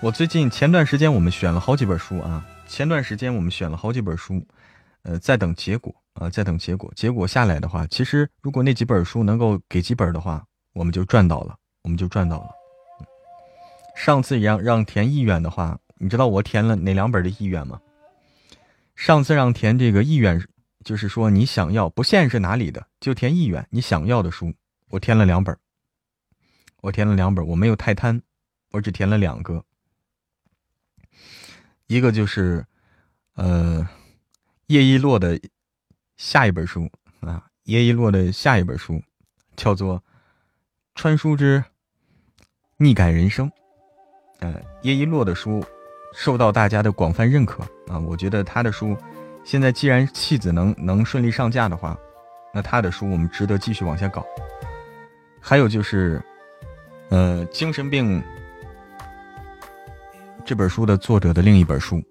[0.00, 4.40] 我最近前段时间我们选了好几本书啊，前段时间我们选了好几本书，
[5.02, 6.92] 呃，在等结果啊，在等结果。
[6.94, 10.44] 结果下来的话，其实如果那几本书能够给几本的话，
[10.74, 12.50] 我们就赚到了，我们就赚到了。
[13.96, 17.80] 上次让让填意愿的话，你知道我填了哪两本的意愿吗？
[18.94, 20.40] 上次让填这个意愿，
[20.84, 24.54] 就是说你想要不限是哪里的，就填意愿，你想要的书，
[24.90, 25.56] 我填了两本，
[26.86, 28.22] 我填了两本，我没有太贪，
[28.70, 29.64] 我只填了两个。
[31.88, 32.64] 一个就是，
[33.34, 33.84] 呃，
[34.68, 35.36] 叶一洛的
[36.16, 36.88] 下一本书
[37.22, 39.02] 啊，叶一洛的下一本书
[39.56, 39.98] 叫做
[40.94, 41.64] 《穿书之
[42.76, 43.50] 逆改人生》。
[44.38, 45.64] 呃，叶一洛的书
[46.14, 48.96] 受到大家的广泛认可啊，我觉得他的书
[49.44, 51.98] 现在既然弃子能能顺利上架的话，
[52.54, 54.24] 那他的书我们值得继续往下搞。
[55.40, 56.22] 还有就是，
[57.10, 58.22] 呃，精神病。
[60.44, 61.96] 这本书的作者的另一本书《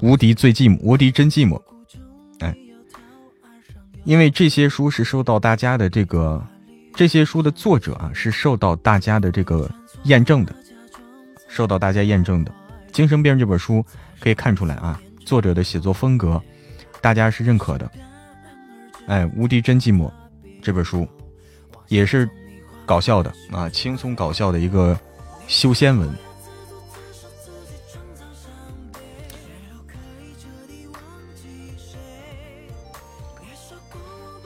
[0.00, 1.62] 无敌最寂寞》，无敌真寂寞。
[2.40, 2.52] 哎，
[4.02, 6.44] 因为这些书是受到大家的这个，
[6.94, 9.70] 这些书的作者啊是受到大家的这个
[10.04, 10.52] 验证的，
[11.48, 12.50] 受到大家验证的。
[12.90, 13.84] 《精神病》这本书
[14.18, 16.42] 可以看出来啊，作者的写作风格，
[17.00, 17.88] 大家是认可的。
[19.06, 20.06] 哎，《无敌真寂寞》
[20.62, 21.06] 这本书
[21.88, 22.28] 也是。
[22.88, 24.98] 搞笑的啊，轻松搞笑的一个
[25.46, 26.08] 修仙文。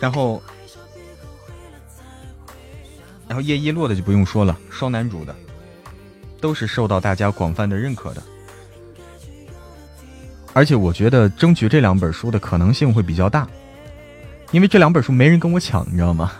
[0.01, 0.43] 然后，
[3.29, 5.33] 然后叶一落的就不用说了，双男主的
[6.41, 8.21] 都是受到大家广泛的认可的。
[10.53, 13.49] 而且我觉得争取这两本书的可能性会比较大，
[14.53, 16.33] 因为这两本书没人跟我抢，你知道吗？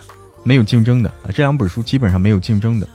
[0.43, 2.87] 没有竞争的啊，这两本书基本上没有竞争的。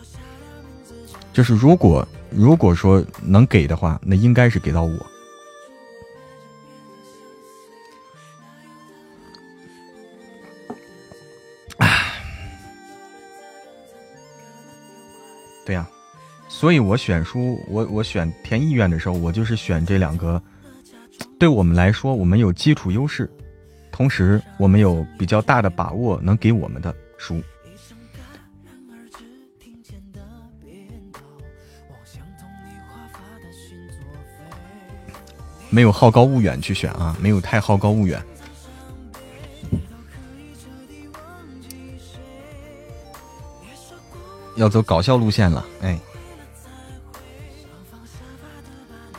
[1.32, 5.06] 就是如果如果说能给的话，那应该是给到我。
[15.64, 15.86] 对呀，
[16.48, 20.42] 所以我选书，我我选填意愿的时候，我就是选这两个，
[21.38, 23.30] 对我们来说，我们有基础优势，
[23.98, 26.94] 同时我们有比较大的把握能给我们的。
[27.16, 27.42] 书
[35.68, 38.22] 没有好高骛远去选啊，没有太好高骛远，
[44.54, 45.66] 要走搞笑路线了。
[45.82, 45.98] 哎，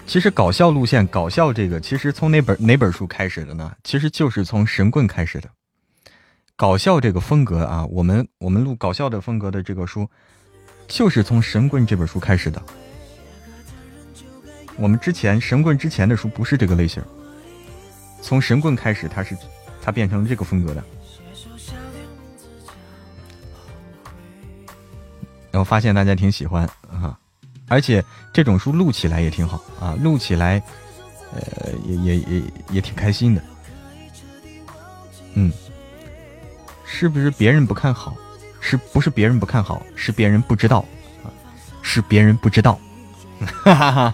[0.10, 3.72] 其实搞笑路线，搞笑这个，其实从哪本哪本书开始的呢？
[3.84, 5.48] 其实就是从神棍开始的。
[6.56, 10.10] 搞笑这个风格啊，我们我们录搞笑的风格的这个书，
[10.88, 12.60] 就是从神棍这本书开始的。
[14.78, 17.04] 我们之前神棍之前的书不是这个类型，
[18.20, 19.38] 从神棍开始，它是
[19.80, 20.84] 它变成了这个风格的。
[25.52, 27.16] 然后发现大家挺喜欢啊。
[27.70, 28.04] 而且
[28.34, 30.62] 这种书录起来也挺好啊，录起来，
[31.34, 33.42] 呃，也也也也挺开心的。
[35.36, 35.52] 嗯，
[36.84, 38.16] 是不是别人不看好？
[38.60, 39.82] 是不是别人不看好？
[39.96, 40.84] 是别人不知道
[41.24, 41.32] 啊？
[41.82, 42.78] 是别人不知道。
[43.64, 44.14] 哈哈哈。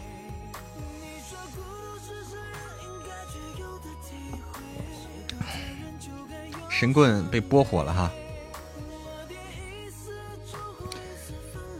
[6.69, 8.11] 神棍被播火了哈。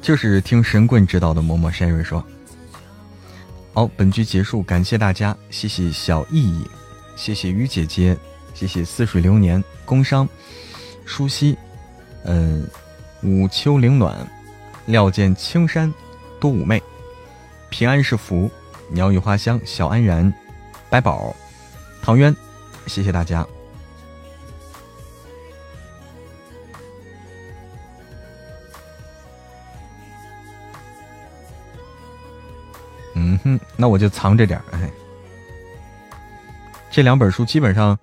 [0.06, 2.24] 就是听神棍指导的，默默山瑞说
[3.74, 6.64] ：“好，本局结束，感谢大家，谢谢小意义，
[7.16, 8.16] 谢谢于姐姐，
[8.54, 10.30] 谢谢似水流年，工商，
[11.08, 11.58] 舒溪，
[12.24, 12.70] 嗯，
[13.24, 14.16] 午秋凌暖，
[14.86, 15.92] 料见青山
[16.40, 16.80] 多妩媚，
[17.72, 18.48] 平安是福，
[18.92, 20.32] 鸟语花香，小安然，
[20.88, 21.36] 白宝，
[22.04, 22.36] 唐渊，
[22.86, 23.44] 谢谢大家。”
[33.16, 34.92] 嗯哼，那我就藏着点哎，
[36.92, 37.98] 这两本书基本上，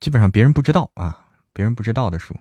[0.00, 1.18] 基本上别人不知道啊，
[1.52, 2.34] 别人不知道的书，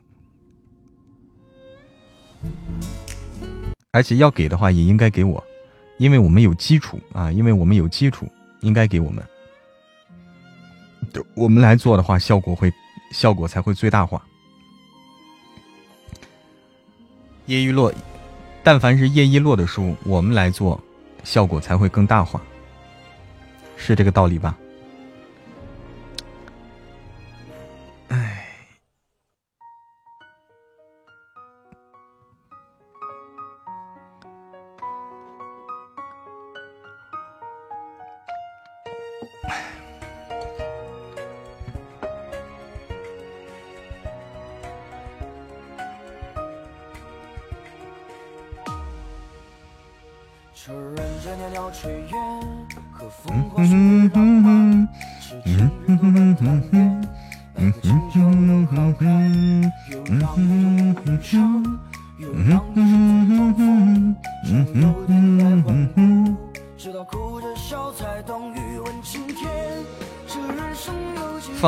[3.92, 5.44] 而且要给的话也应该给我，
[5.98, 8.26] 因为我们有基础啊，因为我们有基础，
[8.62, 9.24] 应该给我们。
[11.36, 12.74] 我们来做的话，效果会
[13.12, 14.26] 效果才会最大化。
[17.48, 17.94] 叶一落，
[18.64, 20.82] 但凡是叶一落的书，我们来做。
[21.24, 22.42] 效果才会更大化，
[23.76, 24.58] 是这个道理吧？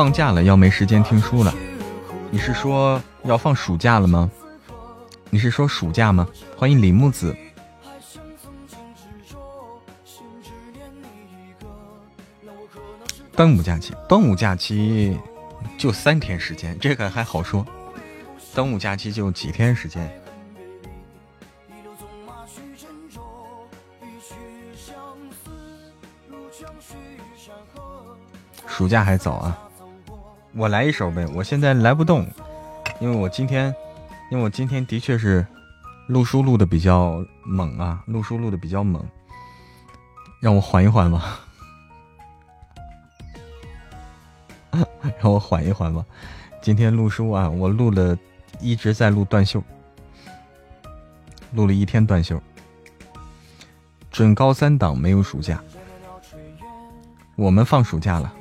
[0.06, 1.52] 放假了要没时间听书了，
[2.30, 4.30] 你是说要放暑假了吗？
[5.30, 6.28] 你是说暑假吗？
[6.56, 7.36] 欢迎李木子。
[13.32, 15.18] 端午假期，端午假期
[15.76, 17.66] 就三天时间，这个还好说。
[18.54, 20.08] 端午假期就几天时间。
[28.68, 29.58] 暑假还早啊，
[30.56, 31.26] 我来一首呗。
[31.34, 32.26] 我现在来不动，
[32.98, 33.74] 因为我今天，
[34.30, 35.46] 因为我今天的确是
[36.06, 39.04] 录书录的比较猛啊，录书录的比较猛，
[40.40, 41.40] 让我缓一缓吧。
[45.20, 46.04] 让我缓一缓吧，
[46.62, 48.16] 今天录书啊，我录了，
[48.60, 49.62] 一直在录断袖，
[51.52, 52.40] 录了一天断袖。
[54.10, 55.62] 准高三党没有暑假，
[57.36, 58.32] 我们放暑假了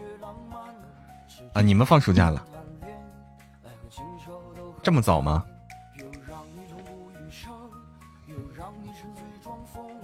[1.56, 1.62] 啊！
[1.62, 2.46] 你们放暑假了，
[4.84, 5.44] 这么早吗？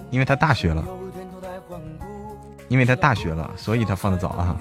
[0.09, 0.83] 因为他大学了，
[2.69, 4.57] 因为他大学了，所以他放的早啊。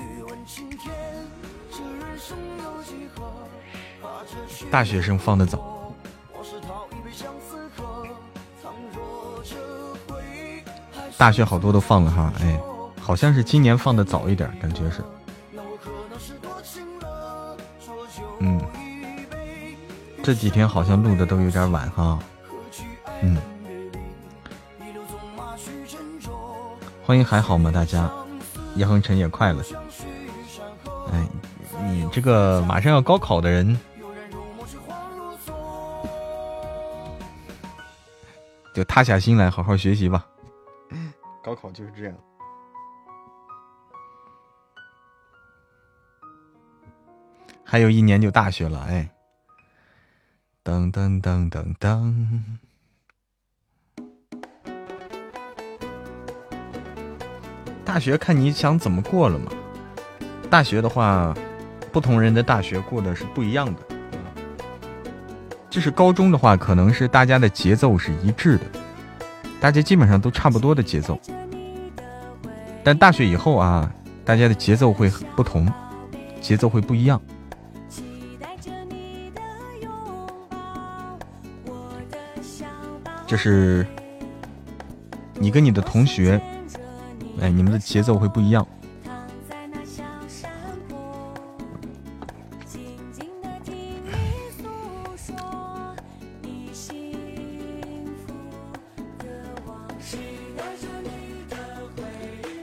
[4.69, 5.93] 大学生放的早，
[11.17, 12.61] 大学好多都放了哈，哎，
[13.01, 15.05] 好像是今年放的早一点，感觉是，
[20.31, 22.17] 这几天好像录的都有点晚哈，
[23.21, 23.37] 嗯，
[27.05, 27.73] 欢迎还好吗？
[27.73, 28.09] 大家，
[28.77, 29.61] 叶恒辰也快了，
[31.11, 31.27] 哎，
[31.83, 33.77] 你这个马上要高考的人。
[38.73, 40.25] 就塌下心来好好学习吧，
[41.43, 42.15] 高考就是这样，
[47.65, 49.11] 还有一年就大学了，哎，
[50.63, 52.15] 噔噔噔噔噔，
[57.83, 59.51] 大学看你想怎么过了嘛。
[60.51, 61.35] 大学的话，
[61.91, 63.81] 不同人的大学过的是不一样的。
[65.71, 68.65] 就是高中的话，可能是大家的节奏是一致的，
[69.63, 71.19] 大家基本上都差不多的节奏。
[72.85, 73.91] 但大学以后啊，
[74.27, 75.73] 大家的节奏会不同，
[76.39, 77.19] 节奏会不一样。
[83.31, 83.87] 就是
[85.35, 86.43] 你跟你的同学，
[87.41, 88.67] 哎，你们的节奏会不一样。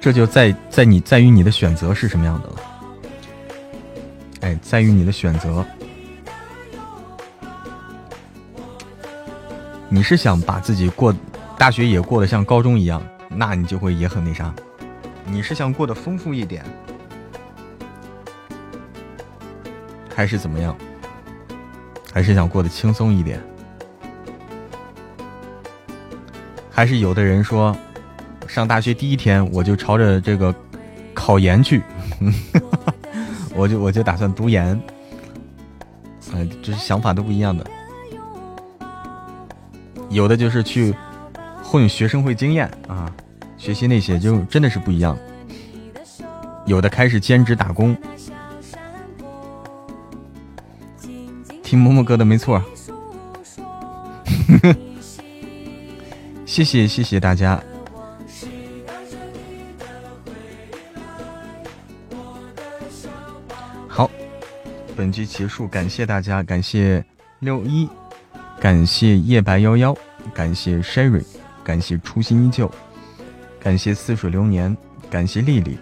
[0.01, 2.55] 这就在在你在于你的选择是什么样的了，
[4.41, 5.65] 哎，在于你的选择。
[9.98, 11.12] 你是想把自己过
[11.58, 14.54] 大学也过得像高中一样，那你就会也很那啥。
[15.26, 16.64] 你是想过得丰富一点，
[20.14, 20.78] 还是怎么样？
[22.14, 23.41] 还是想过得轻松一点？
[26.70, 27.76] 还是有的人说？
[28.48, 30.54] 上大学第一天，我就朝着这个
[31.16, 31.82] 考研去，
[33.56, 34.80] 我就我就打算读研，
[36.36, 37.66] 哎，这是想法都不一样的。
[40.18, 40.95] 有的就是去
[41.61, 43.05] 混学生会经验啊，
[43.55, 45.15] 学习那些就真的是不一样。
[46.65, 47.95] 有的开始兼职打工，
[51.61, 52.59] 听默默哥的没错。
[56.47, 57.61] 谢谢谢谢大家。
[63.88, 64.09] 好
[64.95, 67.05] 本局结束，感谢大家，感谢
[67.38, 67.88] 六一，
[68.59, 69.95] 感谢夜白幺幺，
[70.38, 71.26] 感谢 Sherry，
[71.64, 72.70] 感谢初心依旧，
[73.60, 74.78] 感谢似水流年，
[75.10, 75.80] 感谢丽丽，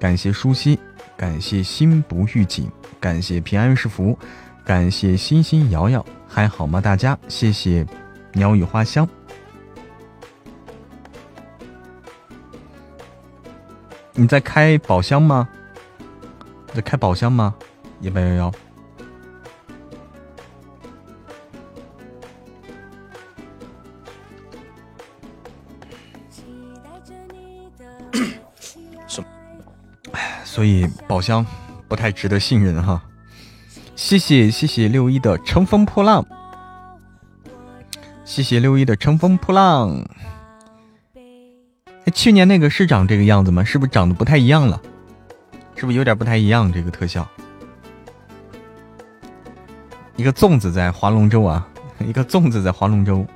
[0.00, 0.76] 感谢舒心，
[1.16, 4.18] 感谢心不预警，感谢平安是福，
[4.64, 6.80] 感谢欣欣瑶瑶，还好吗？
[6.80, 7.86] 大家，谢谢
[8.32, 9.08] 鸟语花香。
[14.14, 15.48] 你在开宝箱吗？
[16.74, 17.54] 在开宝箱吗？
[18.00, 18.52] 一八幺幺，
[30.62, 31.44] 所以宝箱
[31.88, 33.02] 不太值得信任哈。
[33.96, 36.24] 谢谢谢谢六一的乘风破浪，
[38.24, 40.06] 谢谢六一的乘风破浪。
[42.14, 43.64] 去年那个是长这个样子吗？
[43.64, 44.80] 是不是长得不太一样了？
[45.74, 46.72] 是不是有点不太一样？
[46.72, 47.28] 这个特效。
[50.14, 51.66] 一个粽子在划龙舟啊，
[51.98, 53.26] 一个粽子在划龙舟，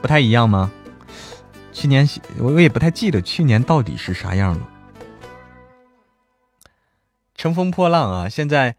[0.00, 0.70] 不太一样吗？
[1.74, 4.66] 去年我我也不太记得去年到底是啥样了。
[7.38, 8.76] 乘风破浪啊，现在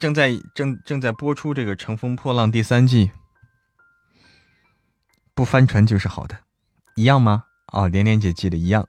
[0.00, 3.12] 正在正正在播出这个《乘风破浪》第三季，
[5.34, 6.44] 不翻船就是好的，
[6.96, 7.44] 一样吗？
[7.74, 8.88] 哦，连连姐记得一样。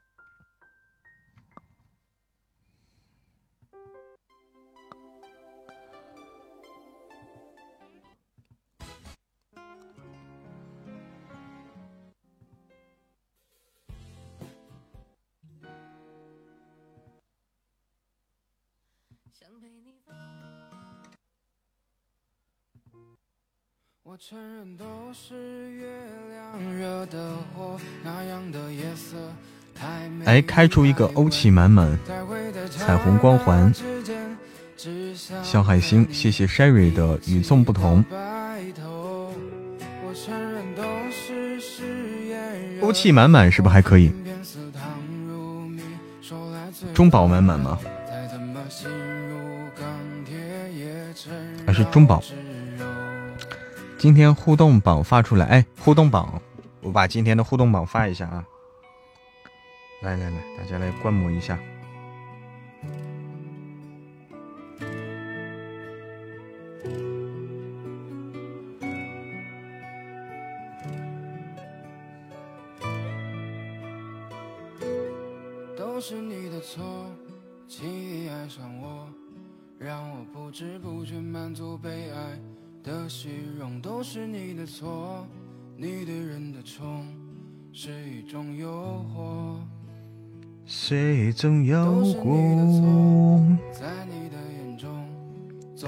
[30.26, 31.98] 哎，开出一个欧气满满，
[32.70, 33.74] 彩虹光环，
[35.42, 38.04] 小海星，谢谢 Sherry 的与众不同。
[42.82, 44.12] 欧气满满是不是还可以？
[46.94, 47.80] 中宝满满吗？
[51.74, 52.24] 是中宝？
[53.98, 56.42] 今天互动榜发出来，哎，互动榜，
[56.82, 58.46] 我把今天的互动榜发一下啊！
[60.02, 61.58] 来来来，大家来观摩一下。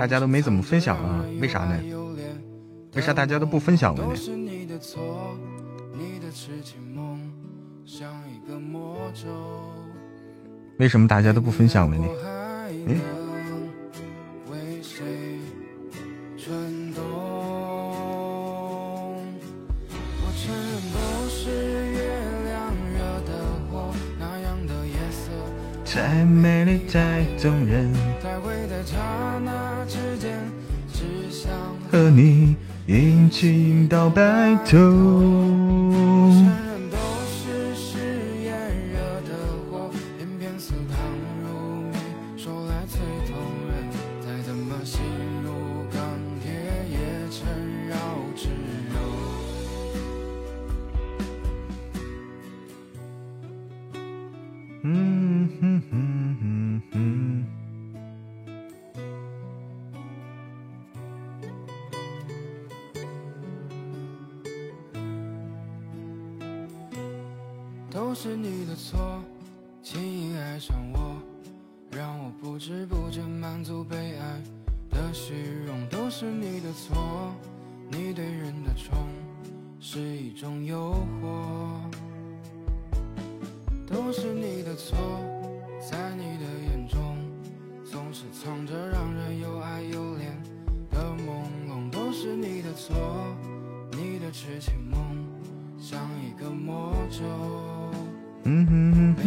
[0.05, 1.25] 大家都没怎么分享啊？
[1.41, 1.81] 为啥呢？
[2.93, 4.09] 为啥大家都不分享了呢？
[10.77, 12.05] 为什么大家都不分享了呢？
[25.83, 27.91] 太美丽，太动人，
[31.95, 34.21] 和你一起到白
[34.69, 35.54] 头。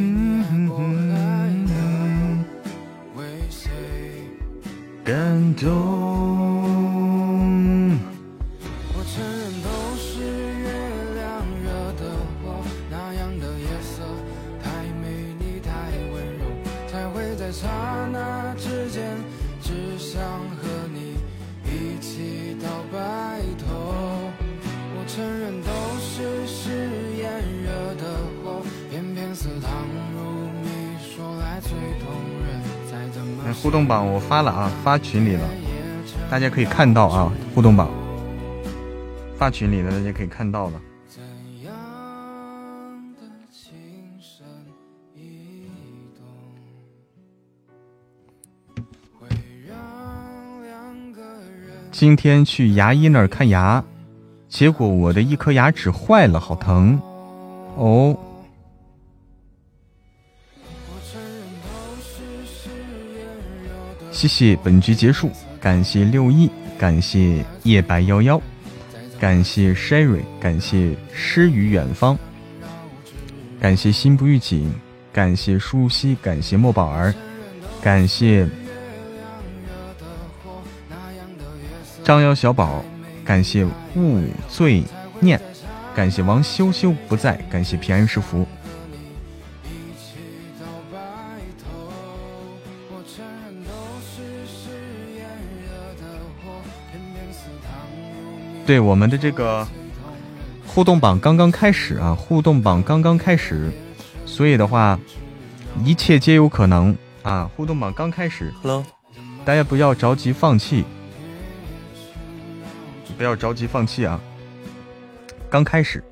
[0.09, 0.15] 互
[5.55, 6.08] 动
[33.89, 35.49] 榜我发了啊，发群里了，
[36.31, 37.89] 大家可以看到啊，互动榜
[39.39, 40.81] 发群里了，大家可以看到了。
[51.91, 53.83] 今天去牙医那儿看牙，
[54.49, 57.01] 结果我的一颗牙齿坏了，好疼
[64.19, 68.43] 谢谢本局结束，感谢六一，感谢夜白幺幺，
[69.17, 72.19] 感谢 Sherry，感谢诗与远方，
[73.61, 74.75] 感谢心不预警，
[75.13, 77.15] 感谢舒西，感谢莫宝儿，
[77.81, 78.49] 感谢
[82.03, 82.85] 张瑶小宝，
[83.25, 83.65] 感谢
[83.95, 84.83] 勿罪
[85.21, 85.41] 念，
[85.95, 88.45] 感谢王修修不在，感谢平安是福。
[98.69, 99.67] 对我们的这个
[100.67, 103.73] 互动榜刚刚开始啊，互动榜刚刚开始，
[104.27, 105.01] 所以的话，
[105.87, 107.51] 一切皆有可能啊。
[107.57, 108.85] 互动榜刚开始，Hello，
[109.43, 110.85] 大家不要着急放弃，
[113.17, 114.21] 不要着急放弃啊。
[115.49, 116.05] 刚开始，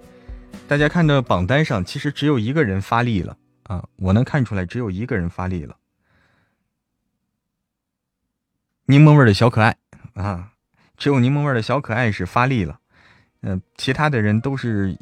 [0.66, 5.76] 大家看着榜单上其实只有一个人发力了啊，我能看出来只有一个人发力了，
[8.86, 9.76] 柠檬味的小可爱
[10.14, 10.52] 啊。
[10.96, 12.78] 只有柠檬味的小可爱是发力了，
[13.42, 14.96] 嗯，其他的人都是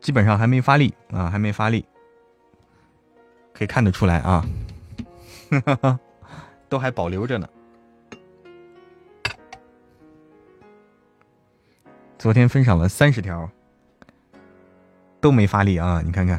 [0.00, 1.84] 基本上还没发力啊，还没发力，
[3.52, 4.44] 可以看得出来啊，
[6.68, 7.48] 都还保留着呢。
[12.18, 13.50] 昨天分享了三十条，
[15.22, 16.38] 都没发力啊，你看看。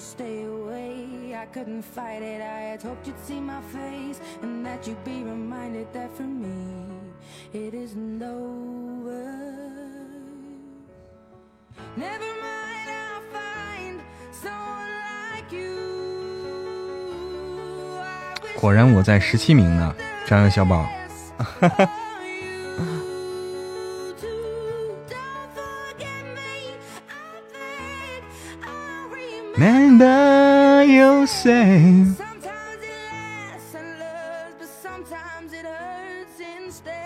[0.00, 1.34] couldn't stay away.
[1.36, 2.40] I couldn't fight it.
[2.40, 6.86] I had hoped you'd see my face and that you'd be reminded that for me
[7.52, 9.50] it isn't over.
[11.96, 14.00] Never mind, I'll find
[14.32, 14.90] someone
[15.34, 15.76] like you.
[18.58, 19.94] 果然我在十七名呢，
[20.26, 20.88] 张小宝。
[21.60, 21.88] Remember
[31.40, 36.96] you say，Sometimes it lasts and loves, but sometimes it hurts instead.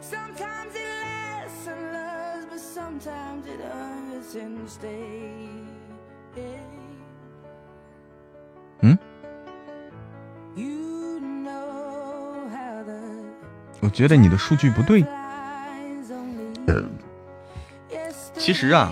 [0.00, 5.68] Sometimes it lasts and loves, but sometimes it hurts instead.
[8.82, 8.98] 嗯
[10.56, 13.00] ，You know how the
[13.80, 15.04] 我觉得你的数据不对。
[18.34, 18.90] 其实啊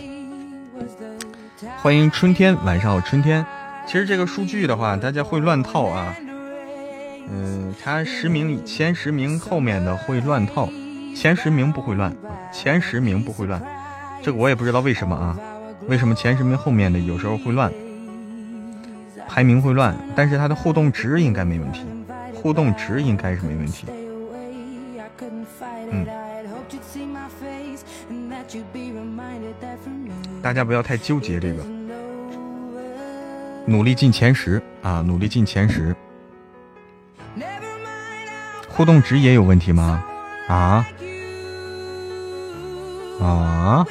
[1.80, 3.46] 欢迎春天，晚上好，春天。
[3.86, 6.12] 其实这个数据的话，大家会乱套啊。
[7.30, 10.68] 嗯，它十名前十名后面的会乱套，
[11.14, 12.12] 前十名不会乱，
[12.52, 13.62] 前十名不会乱。
[14.20, 15.38] 这个我也不知道为什么啊，
[15.86, 17.72] 为什么前十名后面的有时候会乱，
[19.28, 21.82] 排名会乱，但是它的互动值应该没问题，
[22.34, 23.86] 互动值应该是没问题。
[25.90, 26.04] 嗯，
[30.42, 31.62] 大家不要太纠结这个，
[33.66, 35.94] 努力进前十啊，努力进前十。
[38.68, 40.04] 互动值也有问题吗？
[40.46, 40.86] 啊
[43.20, 43.84] 啊！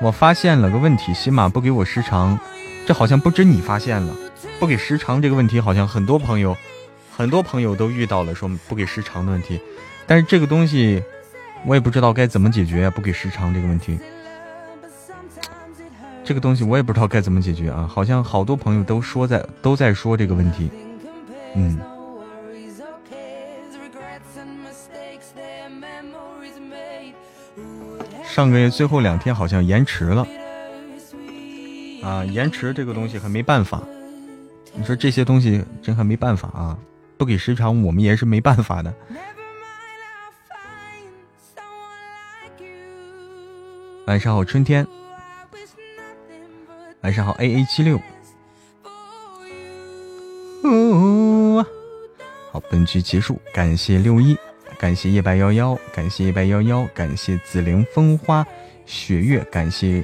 [0.00, 2.38] 我发现了个问题，喜马不给我时长，
[2.86, 4.16] 这好像不止你发现了，
[4.60, 6.56] 不给时长这个问题，好像很多朋友，
[7.16, 9.60] 很多朋友都遇到了说不给时长的问题，
[10.06, 11.02] 但是这个东西
[11.66, 13.98] 我也不知道该怎么解决，不给时长这个问题，
[16.24, 20.70] 这个东西我也不知道该怎么解决啊，好像好多朋友都说在都在说这个问题，
[21.54, 21.78] 嗯。
[28.24, 30.24] 上个月最后两天好像延迟了，
[32.04, 33.82] 啊，延迟这个东西还没办法。
[34.74, 36.78] 你说这些东西真还没办法啊，
[37.16, 38.94] 不给时长我们也是没办法的。
[44.08, 44.86] 晚上好，春天。
[47.02, 48.00] 晚上好，A A 七六。
[52.50, 54.34] 好，本局结束，感谢六一。
[54.78, 58.46] 感谢夜白幺幺，感谢夜白幺幺，感谢紫菱风花
[58.86, 60.02] 雪月，感谢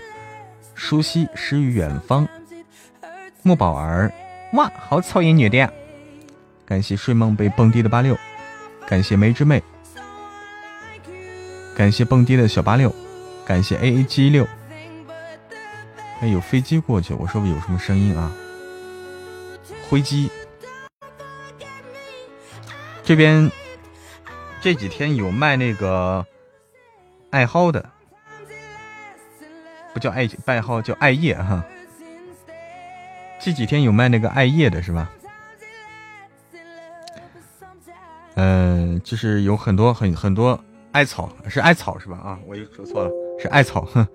[0.75, 2.29] 舒西诗与远方，
[3.43, 4.13] 莫宝儿，
[4.53, 5.73] 哇，好草音女的呀！
[6.67, 8.15] 感谢睡梦被蹦迪的八六，
[8.87, 9.63] 感谢梅之妹，
[11.75, 12.95] 感谢蹦迪的小八六，
[13.47, 14.47] 感谢 A A 七六。
[16.21, 18.33] 哎，有飞机过去，我说有什么声音啊？
[19.89, 20.31] 灰机，
[23.03, 23.51] 这边。
[24.61, 26.25] 这几天有卖那个
[27.29, 27.91] 爱蒿的，
[29.93, 31.63] 不叫爱爱蒿，叫艾叶哈。
[33.39, 35.11] 这几天有卖那个艾叶的是吧？
[38.37, 40.59] 嗯、就是有很多很很多
[40.93, 42.17] 艾草，是艾草是吧？
[42.17, 43.11] 啊，我又说错了，
[43.49, 43.83] 艾草。
[43.87, 44.07] 哼，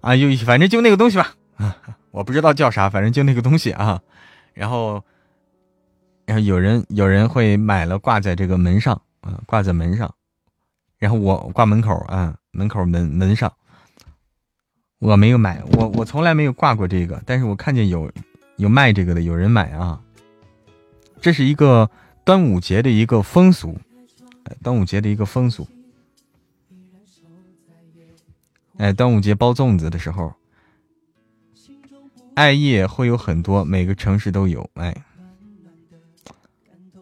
[0.00, 1.34] 啊，又反正就那个东西吧。
[1.56, 1.76] 啊，
[2.10, 4.00] 我不知道叫啥，反正就那个东西啊。
[4.54, 5.04] 然后，
[6.26, 9.00] 然后有人有人会买了挂在这个门上。
[9.22, 10.14] 啊，挂在门上，
[10.96, 13.52] 然后我挂门口啊，门口门门上，
[14.98, 18.10] 我没有买，我我从来没有挂过这个，但是我看见有
[18.56, 20.00] 有卖这个的，有人买啊。
[21.20, 21.90] 这是一个
[22.24, 23.78] 端午节的一个风俗，
[24.62, 25.68] 端午节的一个风俗。
[28.80, 30.32] 哎，端午节包粽子的时候。
[32.34, 34.68] 艾叶会有很多，每个城市都有。
[34.72, 35.04] 哎。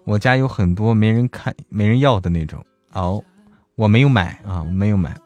[0.02, 2.66] 我家有很多没人看，没人要的那种。
[2.90, 3.24] 哦，
[3.76, 5.16] 我没有买啊，我没有买。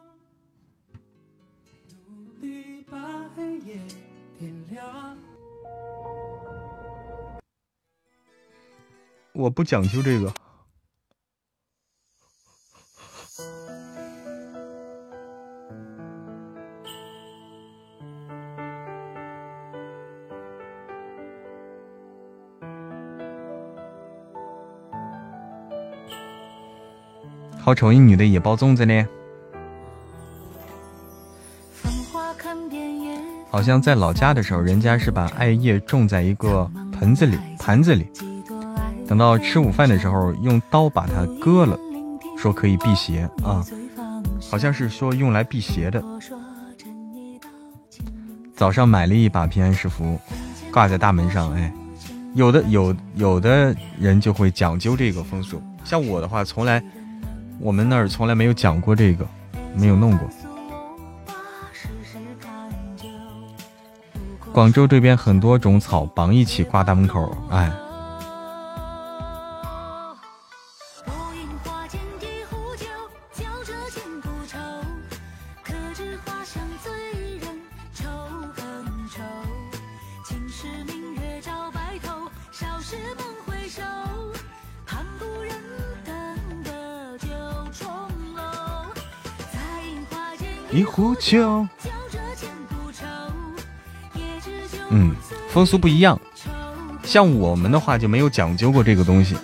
[9.32, 10.30] 我不讲究这个。
[27.64, 29.06] 好丑一女的也包粽子呢。
[33.48, 38.08] 好像在老家的时候，人家是把艾叶种在一个盆子里、盘子里，
[39.06, 41.78] 等到吃午饭的时候，用刀把它割了，
[42.36, 43.64] 说可以辟邪啊，
[44.50, 46.02] 好像是说用来辟邪的。
[48.56, 50.18] 早上买了一把平安石符，
[50.72, 51.52] 挂在大门上。
[51.52, 51.72] 哎，
[52.34, 56.82] 有的有有的人就会讲究这个风俗，像我的话，从来
[57.62, 59.24] 我们那儿从来没有讲过这个，
[59.76, 60.28] 没有弄过。
[64.52, 67.72] 广州这边很多种草绑一起挂大门口，哎。
[90.72, 91.66] 一壶酒。
[94.88, 95.14] 嗯，
[95.50, 96.18] 风俗不一样，
[97.02, 99.36] 像我们的话就没有讲究过这个东西。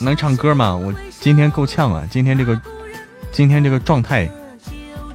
[0.00, 0.74] 能唱歌吗？
[0.74, 2.60] 我今天够呛啊，今天这个
[3.30, 4.28] 今天这个状态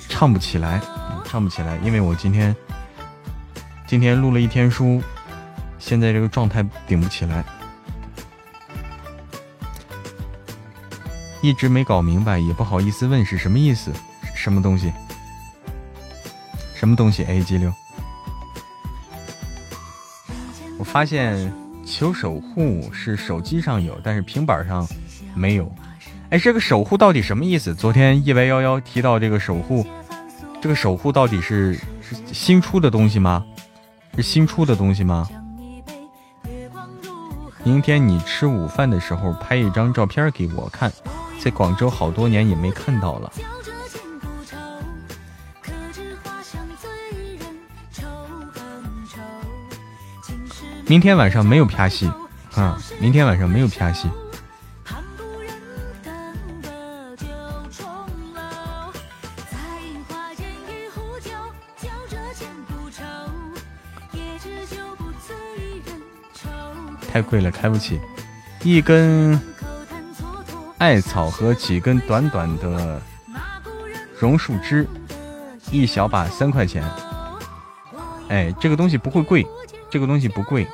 [0.07, 0.79] 唱不起来，
[1.25, 2.55] 唱不起来，因为我今天
[3.87, 5.01] 今天录了一天书，
[5.79, 7.43] 现在这个状态顶不起来，
[11.41, 13.91] 一直没搞明白，也不好意思问是什么意思，
[14.45, 14.93] 什么东西？
[16.75, 17.73] 什么东西？A G 六。
[20.77, 21.51] 我发现
[21.83, 24.87] 求守护是手机上有，但是平板上
[25.33, 25.67] 没有。
[26.29, 27.73] 哎，这个守护到底什么意思？
[27.73, 29.83] 昨天夜白幺幺提到这个守护，
[30.61, 33.43] 这个守护到底是是新出的东西吗？
[34.15, 35.27] 是新出的东西吗？
[37.63, 40.93] 明天你吃午饭的时候拍一张照片给我看，
[41.39, 43.33] 在广州好多年也没看到了。
[50.87, 52.11] 明天晚上没有拍戏
[52.53, 52.77] 啊！
[52.99, 54.07] 明天晚上没有拍戏。
[67.11, 67.99] 太贵了，开不起。
[68.61, 69.39] 一根
[70.77, 73.01] 艾草和几根短短的
[74.19, 74.87] 榕树枝，
[75.71, 76.83] 一小把三块钱。
[78.29, 79.47] 哎，这个东西不会贵。
[79.89, 80.67] 这个东西不贵，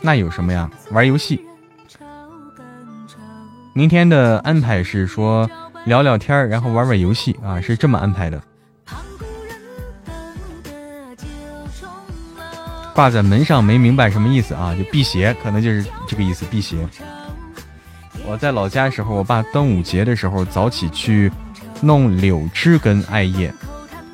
[0.00, 0.70] 那有什么呀？
[0.90, 1.44] 玩游戏。
[3.72, 5.50] 明天的安排是说
[5.84, 8.40] 聊聊天然后玩玩游戏啊，是这么安排的。
[12.94, 14.72] 挂在门上没明白什么意思啊？
[14.78, 16.88] 就辟邪，可能就是这个意思，辟邪。
[18.24, 21.30] 我在老家的时候，我爸端午节的时候早起去
[21.80, 23.52] 弄柳枝跟艾叶、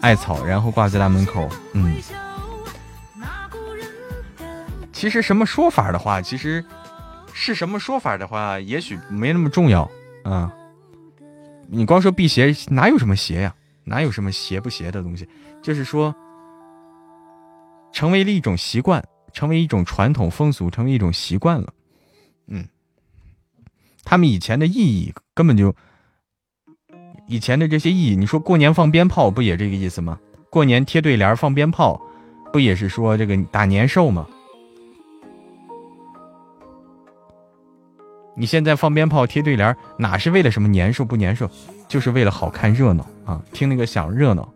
[0.01, 1.94] 艾草，然后挂在大门口，嗯。
[5.01, 6.62] 其实什么说法的话，其实
[7.32, 9.90] 是什么说法的话，也许没那么重要
[10.24, 10.52] 啊。
[11.68, 13.55] 你光说辟邪，哪有什么邪呀？
[13.85, 15.27] 哪有什么邪不邪的东西？
[15.62, 16.14] 就是说，
[17.94, 19.02] 成为了一种习惯，
[19.32, 21.72] 成为一种传统风俗，成为一种习惯了。
[22.48, 22.68] 嗯，
[24.05, 25.74] 他们以前的意义根本就，
[27.27, 30.20] 以前的这些意义，你说过年放鞭炮不也这个意思吗？
[30.51, 31.98] 过年贴对联放鞭炮，
[32.52, 34.28] 不也是说这个打年兽吗？
[38.40, 41.50] 你现在放鞭炮贴对联，哪是为了什么年兽不年兽，
[41.86, 43.38] 就是为了好看热闹啊！
[43.52, 44.50] 听那个响热闹，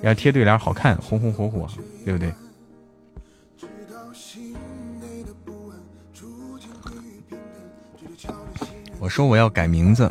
[0.00, 1.68] 要贴对联好看，红红火火，
[2.06, 2.32] 对不对？
[8.98, 10.10] 我说我要改名字，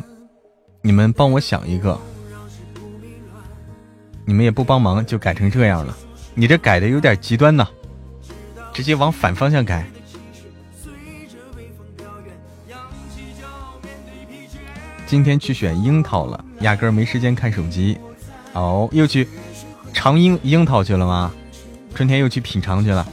[0.80, 1.98] 你们帮我想一个，
[4.24, 5.92] 你们也不帮忙就改成这样了，
[6.36, 7.66] 你这改的有点极端呢，
[8.72, 9.84] 直接往反方向改。
[15.06, 17.96] 今天去选樱桃了，压根儿没时间看手机。
[18.52, 19.28] 哦，又去
[19.92, 21.32] 尝樱樱桃去了吗？
[21.94, 23.06] 春天又去品尝去了，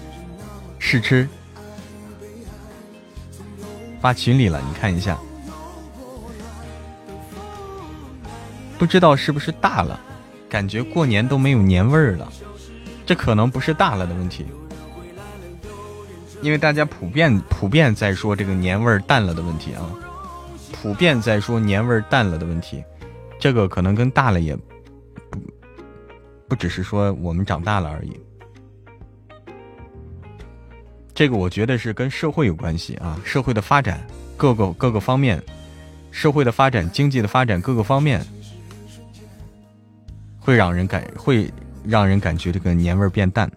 [0.80, 1.30] 试吃。
[4.02, 5.18] 发群里了，你看一下。
[8.78, 9.98] 不知道是不是大了，
[10.49, 12.28] 感觉过年都没有年味儿了。
[13.06, 14.45] 这可能不是大了的问题。
[16.41, 19.88] 因为大家普遍普遍在说这个年味儿淡了的问题啊，
[20.73, 22.83] 普遍在说年味儿淡了的问题，
[23.39, 25.39] 这个可能跟大了也不
[26.49, 28.19] 不只是说我们长大了而已，
[31.13, 34.05] 这个我觉得是跟社会有关系啊，社会的发展
[34.35, 35.41] 各个各个方面，
[36.11, 38.21] 社会的发展、经济的发展各个方面，
[40.39, 41.49] 会让人感会
[41.85, 43.49] 让人感觉这个年味儿变淡。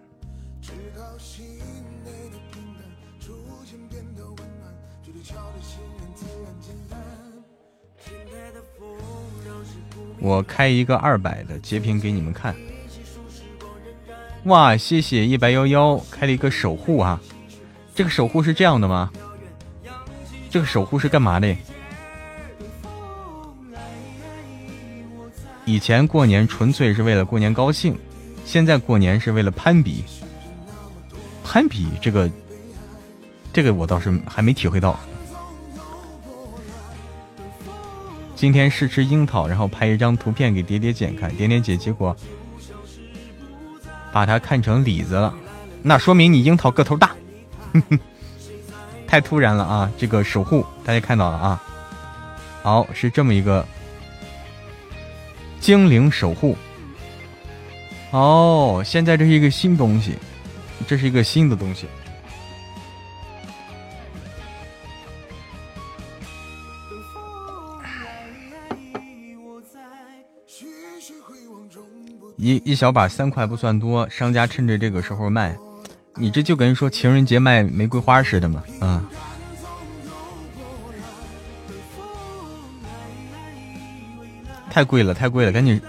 [10.19, 12.55] 我开一个二百的截屏给你们看。
[14.43, 17.19] 哇，谢谢一白幺幺开了一个守护啊！
[17.93, 19.11] 这个守护是这样的吗？
[20.49, 21.55] 这个守护是干嘛的？
[25.65, 27.97] 以前过年纯粹是为了过年高兴，
[28.45, 30.05] 现在过年是为了攀比。
[31.43, 32.29] 攀比这个，
[33.51, 34.97] 这个我倒是还没体会到。
[38.37, 42.15] 今天试吃樱桃，然后拍一张图片给蝶蝶姐看，点点姐结果
[44.13, 45.33] 把它看成李子了，
[45.81, 47.15] 那说明你樱桃个头大，
[49.07, 49.91] 太突然了啊！
[49.97, 51.63] 这个守护大家看到了啊，
[52.61, 53.67] 好是这么一个
[55.59, 56.55] 精灵守护，
[58.11, 60.13] 哦，现在这是一个新东西，
[60.85, 61.87] 这是一个新的东西。
[72.37, 75.57] 一一小把三块不算多，商家趁着这个时候卖，
[76.15, 79.03] 你这就跟说情人节卖玫瑰花似的嘛，啊！
[84.69, 85.81] 太贵了，太贵了，赶紧！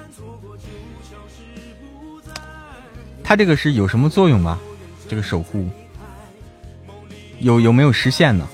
[3.22, 4.58] 它这个是有什么作用吗？
[5.06, 5.68] 这个守护
[7.40, 8.48] 有有没有实现呢？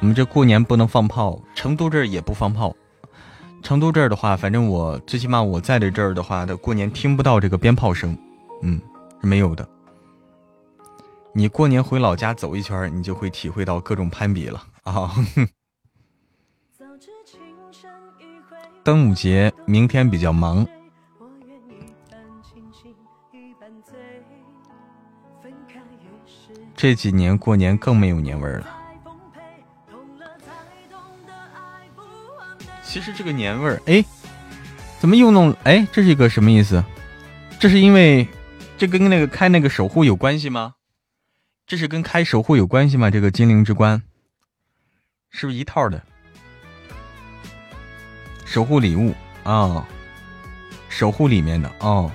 [0.00, 2.76] 我们这过年不能放炮，成都这儿也不放炮。
[3.62, 8.16] 成都这儿的话，反正我最起码我在的这儿的话，的过年听不到这个鞭炮声，
[8.62, 8.80] 嗯，
[9.20, 9.68] 是没有的。
[11.32, 15.12] 你过年回老家走一圈，你就会体会到各种攀比了啊。
[18.82, 20.66] 端午节明天比较忙，
[26.74, 28.79] 这几年过年更没有年味儿了。
[32.90, 34.04] 其实这个年味儿，哎，
[34.98, 35.54] 怎么又弄？
[35.62, 36.84] 哎，这是一个什么意思？
[37.60, 38.26] 这是因为
[38.76, 40.74] 这跟那个开那个守护有关系吗？
[41.68, 43.08] 这是跟开守护有关系吗？
[43.08, 44.02] 这个精灵之冠
[45.30, 46.02] 是不是一套的？
[48.44, 49.14] 守护礼物
[49.44, 49.86] 啊，
[50.88, 52.10] 守护里面的哦。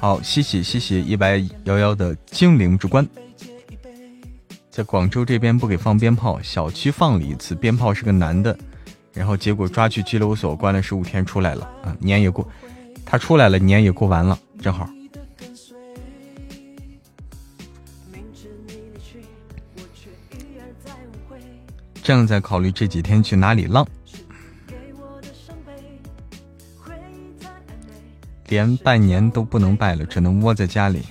[0.00, 3.06] 好，谢谢谢谢一百幺幺的精灵之冠。
[4.78, 8.56] 在广州这边不给放鞭炮，小区放了一次鞭炮是个男的，
[9.12, 12.48] 然后结果抓去拘留所关了十五天出来了啊，年也过，
[13.04, 14.88] 他出来了年也过完了，正好。
[22.00, 23.84] 正在考虑这几天去哪里浪，
[28.46, 31.02] 连拜年都不能拜了，只能窝在家里。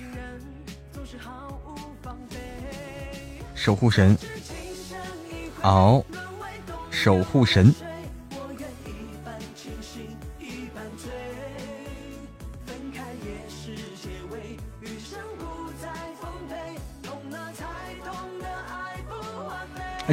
[3.68, 4.16] 守护神，
[5.60, 6.02] 哦，
[6.90, 7.70] 守护神。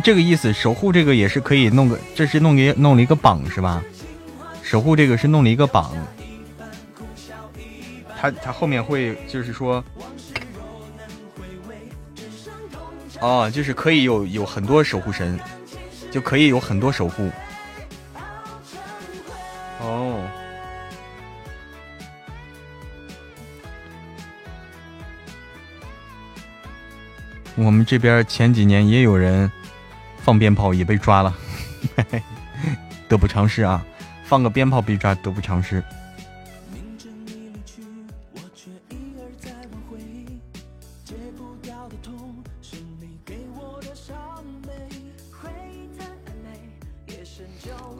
[0.04, 3.82] 这个意思，守护这个也是可以弄个，这是弄个弄了一个榜是吧？
[4.62, 5.96] 守护这个是弄了一个榜，
[8.20, 9.82] 他他后面会就是说。
[13.22, 15.40] 哦，就是可以有有很多守护神，
[16.12, 17.30] 就可以有很多守护。
[19.80, 20.22] 哦，
[27.56, 29.52] 我们这边前几年也有人
[30.22, 31.34] 放鞭炮，也被抓了，
[33.08, 33.84] 得不偿失啊！
[34.26, 35.84] 放个鞭炮被抓，得不偿失。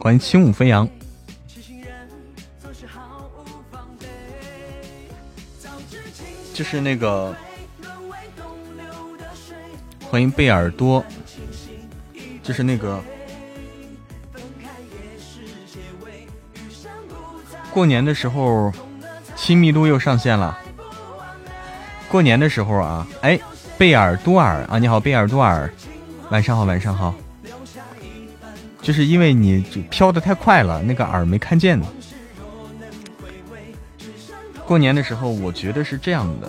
[0.06, 0.88] 欢迎轻舞飞扬，
[6.54, 7.34] 就是那个
[10.08, 11.04] 欢迎贝尔多，
[12.40, 13.02] 就是那个
[17.72, 18.72] 过年的时候，
[19.34, 20.56] 亲密度又上线了。
[22.08, 23.36] 过年的时候啊，哎，
[23.76, 25.68] 贝尔多尔啊，你好，贝尔多尔，
[26.30, 27.12] 晚上好，晚上好。
[28.86, 29.60] 就是因为你
[29.90, 31.84] 飘的太快了，那个耳没看见呢。
[34.64, 36.48] 过年的时候，我觉得是这样的。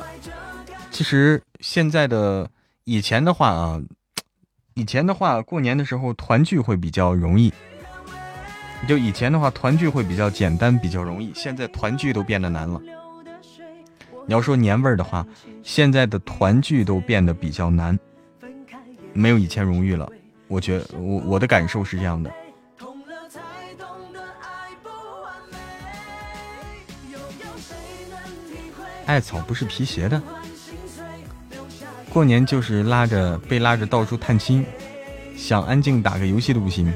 [0.91, 2.47] 其实现在的
[2.83, 3.81] 以前的话啊，
[4.75, 7.51] 以前的话，过年的时候团聚会比较容易。
[8.87, 11.31] 就以前的话，团聚会比较简单，比较容易。
[11.33, 12.79] 现在团聚都变得难了。
[14.27, 15.25] 你要说年味儿的话，
[15.63, 17.97] 现在的团聚都变得比较难，
[19.11, 20.07] 没有以前容易了。
[20.47, 22.31] 我觉我我的感受是这样的。
[29.05, 30.21] 艾草不是皮鞋的。
[32.09, 34.65] 过年就是拉着被拉着到处探亲，
[35.35, 36.91] 想安静打个游戏都不行。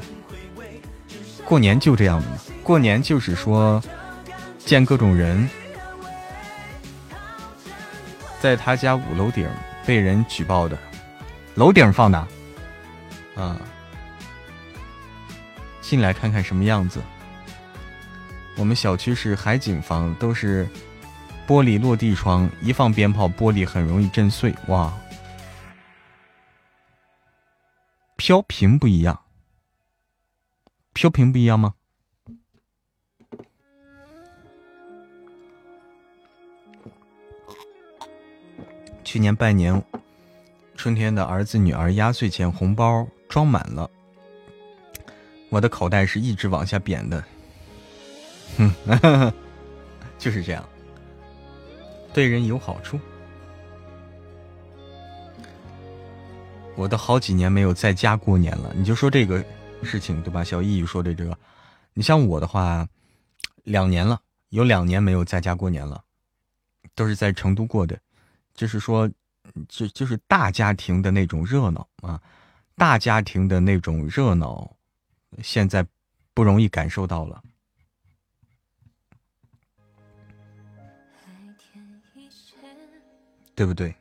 [1.46, 2.28] 过年就这样的，
[2.64, 3.82] 过年就是说
[4.60, 5.48] 见各种人。
[8.40, 9.48] 在他家五楼顶
[9.86, 10.78] 被人举报的，
[11.56, 12.28] 楼顶放的。
[13.42, 13.60] 啊，
[15.82, 17.02] 进来看看什么样子。
[18.56, 20.70] 我们小区是海景房，都是
[21.48, 24.54] 玻璃落地窗，一放鞭炮，玻璃很容易震碎。
[24.68, 24.94] 哇，
[28.16, 29.20] 飘屏不一样，
[30.94, 31.74] 飘屏不一样吗？
[39.04, 39.84] 去年拜年，
[40.76, 43.08] 春天的儿子女儿压岁钱红包。
[43.32, 43.90] 装满了，
[45.48, 47.24] 我的口袋是一直往下扁的，
[48.58, 49.34] 哼，
[50.20, 50.68] 就是这样，
[52.14, 53.00] 对人有好处。
[56.76, 59.42] 我都好几年没有在家过年了，你就说这个
[59.82, 60.44] 事情对吧？
[60.44, 61.38] 小易说的这个，
[61.94, 62.86] 你像我的话，
[63.64, 66.04] 两年了，有两年没有在家过年了，
[66.96, 67.98] 都是在成都过的，
[68.54, 69.10] 就是说，
[69.70, 72.22] 就就是大家庭的那种热闹啊。
[72.76, 74.76] 大家庭的那种热闹，
[75.44, 75.86] 现在
[76.34, 77.44] 不容易感受到了，
[83.54, 83.96] 对不对？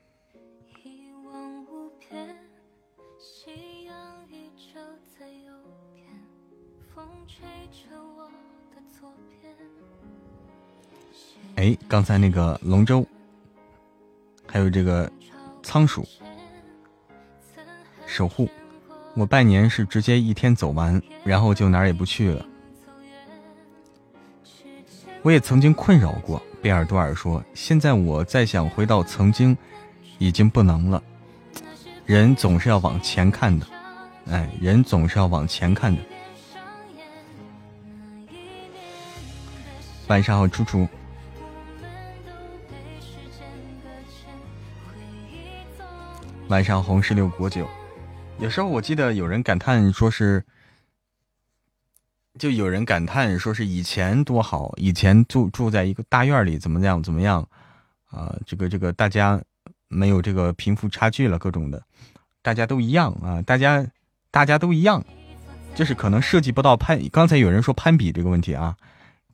[11.56, 13.06] 哎，刚才那个龙舟，
[14.46, 15.12] 还有这个
[15.62, 16.08] 仓鼠
[18.06, 18.48] 守护。
[19.14, 22.46] 我拜年是直接一天走完，然后就哪儿也不去了。
[25.22, 29.56] 我也曾经困扰过，贝尔多尔说：“现在我再想回到曾经，
[30.18, 31.02] 已经不能了。
[32.06, 33.66] 人总是要往前看的，
[34.30, 36.00] 哎，人总是要往前看的。”
[40.08, 40.88] 晚上好，楚楚。
[46.48, 47.68] 晚上红石榴果酒。
[48.40, 50.42] 有时候我记得有人感叹说是，
[52.38, 57.46] 就有人感叹说是以前多好，以前住住在一个大院里怎么样怎么样，
[58.06, 59.38] 啊，这个这个大家
[59.88, 61.82] 没有这个贫富差距了，各种的，
[62.40, 63.86] 大家都一样啊，大家
[64.30, 65.04] 大家都一样，
[65.74, 66.98] 就是可能涉及不到攀。
[67.12, 68.74] 刚才有人说攀比这个问题啊，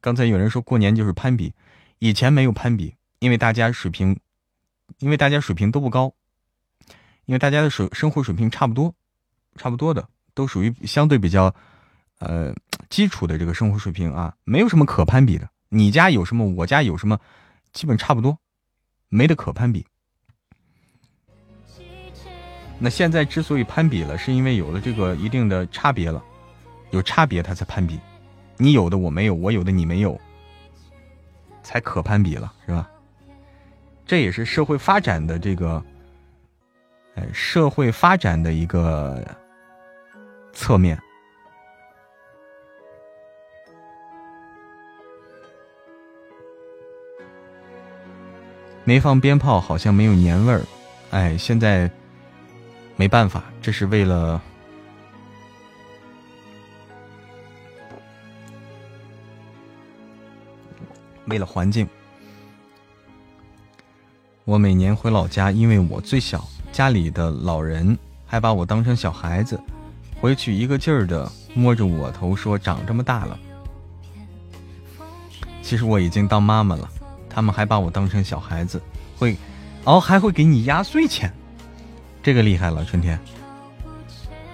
[0.00, 1.54] 刚才有人说过年就是攀比，
[2.00, 4.18] 以前没有攀比，因为大家水平，
[4.98, 6.12] 因为大家水平都不高。
[7.27, 8.94] 因为大家的水生活水平差不多，
[9.57, 11.53] 差不多的都属于相对比较，
[12.20, 12.55] 呃，
[12.89, 15.48] 基础的这个生活水平啊，没有什么可攀比的。
[15.69, 17.19] 你家有什么，我家有什么，
[17.73, 18.39] 基本差不多，
[19.09, 19.85] 没得可攀比。
[22.78, 26.23] 那现在之所以攀比了，是因为有了这个一定的差别了，
[26.93, 27.98] 有差别他才攀比，
[28.57, 30.16] 你有的我没有，我有的你没有，
[31.65, 32.89] 才可攀比了，是吧？
[34.07, 35.85] 这也是社会发展的这个。
[37.16, 39.26] 哎社会发展的一个
[40.52, 40.98] 侧面，
[48.84, 50.62] 没放鞭炮好像没有年味儿。
[51.10, 51.90] 哎，现在
[52.97, 54.40] 没办法，这是为了
[61.26, 61.88] 为了环境。
[64.44, 66.47] 我每年回老家，因为我最小。
[66.77, 67.97] 家里的老人
[68.27, 69.59] 还把我当成小孩子，
[70.20, 73.39] 回去一个劲儿的摸着我头说：“长这么大了。”
[75.65, 76.86] 其实我已经当妈妈了，
[77.31, 78.78] 他们还把我当成小孩子，
[79.16, 79.39] 会，
[79.85, 81.32] 哦，还会给你压岁钱，
[82.23, 83.19] 这个厉害了，春天。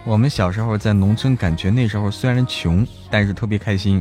[0.05, 4.01] 我们小时候在农村，感觉那时候虽然穷，但是特别开心，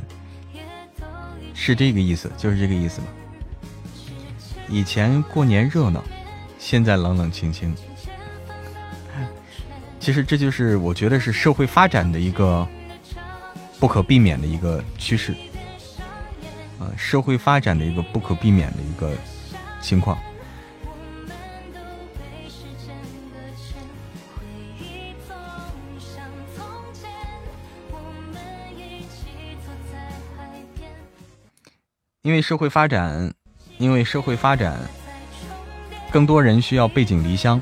[1.56, 3.08] 是这个意思，就是这个意思吗？
[4.70, 6.04] 以前过年热闹，
[6.60, 7.76] 现在冷冷清清。
[10.02, 12.68] 其实这就是我觉得是社会发展的一个
[13.80, 15.32] 不可避免的一个趋势，
[16.80, 19.16] 啊，社会发展的一个不可避免的一个
[19.80, 20.18] 情况。
[32.24, 33.32] 因为社会发展，
[33.78, 34.80] 因为社会发展，
[36.12, 37.62] 更多人需要背井离乡。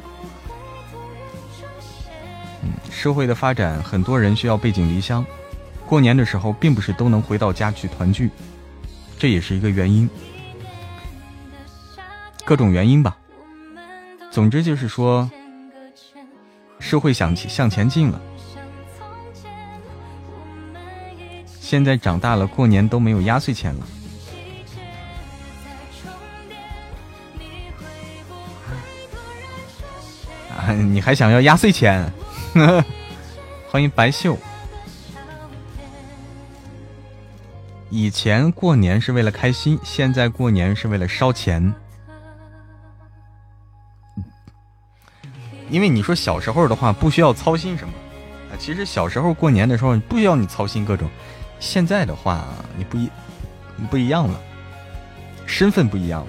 [2.91, 5.25] 社会的发展，很多人需要背井离乡，
[5.85, 8.29] 过年的时候并不是都能回到家去团聚，
[9.17, 10.09] 这也是一个原因，
[12.45, 13.17] 各种原因吧。
[14.31, 15.29] 总之就是说，
[16.79, 18.21] 社会向向前进了。
[21.59, 23.87] 现在长大了，过年都没有压岁钱了。
[30.57, 32.11] 啊，你还想要压岁钱？
[33.69, 34.37] 欢迎白秀。
[37.91, 41.73] 以前过年是为了开心，现在过年是为了烧钱。
[45.69, 47.93] 因为你说小时候的话不需要操心什么
[48.51, 51.07] 啊，其实小时候过年的时候不需要你操心各种，
[51.59, 53.09] 现在的话你不一
[53.91, 54.41] 不一样了，
[55.45, 56.27] 身份不一样了。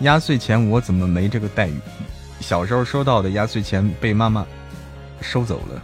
[0.00, 1.80] 压岁钱我怎么没这个待遇？
[2.42, 4.44] 小时候收到的压岁钱被妈妈
[5.20, 5.82] 收走了，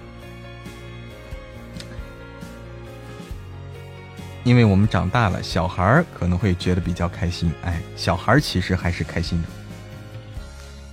[4.44, 7.50] 因为我们长大了，小孩可能会觉得比较开心。
[7.62, 9.48] 哎，小孩其实还是开心的，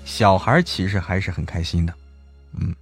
[0.06, 1.94] 小孩其实还是很开心的，
[2.60, 2.74] 嗯。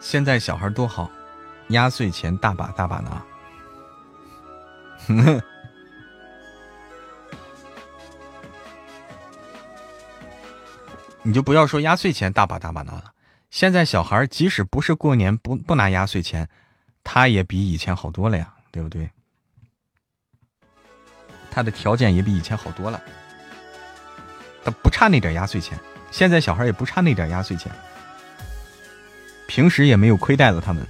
[0.00, 1.10] 现在小孩多好。
[1.72, 3.22] 压岁钱大把大把拿，
[11.22, 13.12] 你就不要说压岁钱大把大把拿了。
[13.50, 16.48] 现在小孩即使不是过年不不拿压岁钱，
[17.04, 19.10] 他也比以前好多了呀，对不对？
[21.50, 23.02] 他的条件也比以前好多了，
[24.64, 25.78] 他不差那点压岁钱。
[26.10, 27.70] 现在小孩也不差那点压岁钱，
[29.46, 30.86] 平时也没有亏待了他们。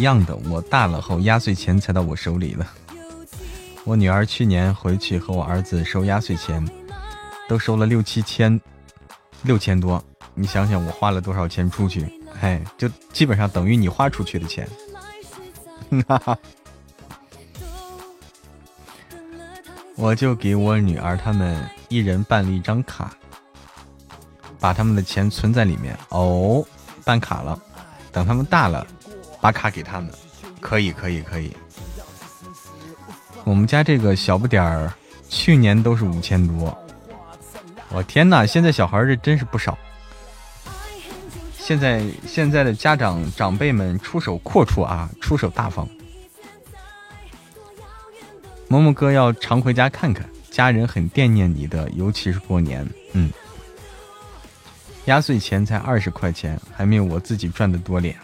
[0.00, 2.66] 一样的，我大了后压岁钱才到我手里了。
[3.84, 6.66] 我女儿去年回去和我儿子收压岁钱，
[7.46, 8.58] 都收了六七千，
[9.42, 10.02] 六千多。
[10.32, 12.10] 你想想我花了多少钱出去？
[12.40, 14.66] 哎，就基本上等于你花出去的钱。
[16.08, 16.38] 哈哈，
[19.96, 23.14] 我就给我女儿他们一人办了一张卡，
[24.58, 25.94] 把他们的钱存在里面。
[26.08, 26.64] 哦，
[27.04, 27.60] 办卡了，
[28.10, 28.86] 等他们大了。
[29.40, 30.12] 把卡给他们，
[30.60, 31.56] 可以可以可以。
[33.44, 34.92] 我们家这个小不点儿，
[35.28, 36.76] 去年都是五千多。
[37.88, 39.76] 我天哪，现在小孩这真是不少。
[41.58, 45.88] 现在现在的家长长辈们出手阔绰啊，出手大方。
[48.68, 52.88] 萌萌哥要常回家看看，家人很惦念你的，尤其是过年。
[53.12, 53.32] 嗯，
[55.06, 58.16] 压岁钱才二十块钱，还没有我自己赚的多咧。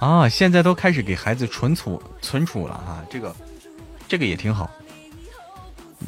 [0.00, 3.36] 啊，现在都开始给孩子存储存储了啊，这个，
[4.08, 4.68] 这个也挺好。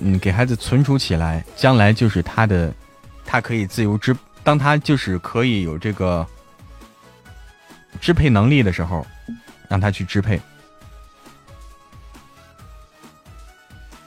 [0.01, 2.73] 嗯，给孩子存储起来，将来就是他的，
[3.27, 6.27] 他可以自由支，当他就是可以有这个
[8.01, 9.07] 支配能力的时候，
[9.69, 10.41] 让他去支配。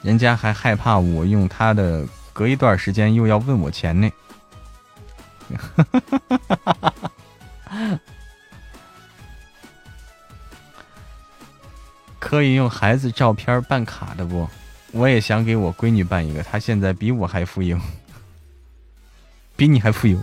[0.01, 2.03] 人家还害怕我用他的，
[2.33, 4.09] 隔一段时间又要问我钱呢。
[5.77, 6.77] 哈哈哈哈哈
[7.63, 7.99] 哈
[12.25, 14.49] 可以用孩子照片办卡的不？
[14.93, 17.79] 我也想给我闺女办一个，她现在比我还富有，
[19.55, 20.17] 比你还富有。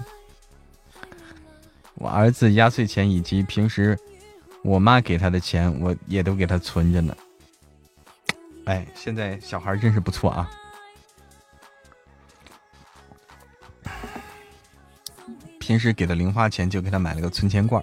[1.94, 3.96] 我儿子压岁钱以及平时
[4.64, 7.16] 我妈给他的钱，我也都给他存着呢。
[8.64, 10.50] 哎，现在小孩真是不错啊！
[15.60, 17.80] 平时给的零花钱就给他买了个存钱罐，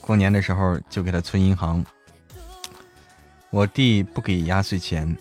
[0.00, 1.84] 过年的时候就给他存银行。
[3.50, 5.16] 我弟不给压岁钱，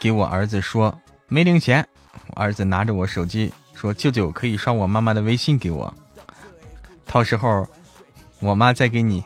[0.00, 1.86] 给我儿子说没零钱。
[2.28, 5.92] 我儿子拿着我手机说：“舅舅可以刷我妈妈的微信给我，
[7.06, 7.66] 到时候
[8.40, 9.22] 我妈再给你，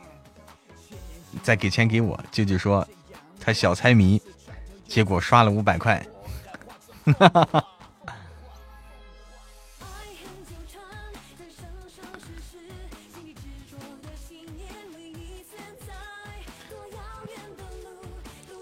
[1.42, 2.86] 再给钱给我。”舅舅说
[3.40, 4.20] 他小财迷，
[4.86, 6.04] 结果刷了五百块。
[7.18, 7.64] 哈哈哈。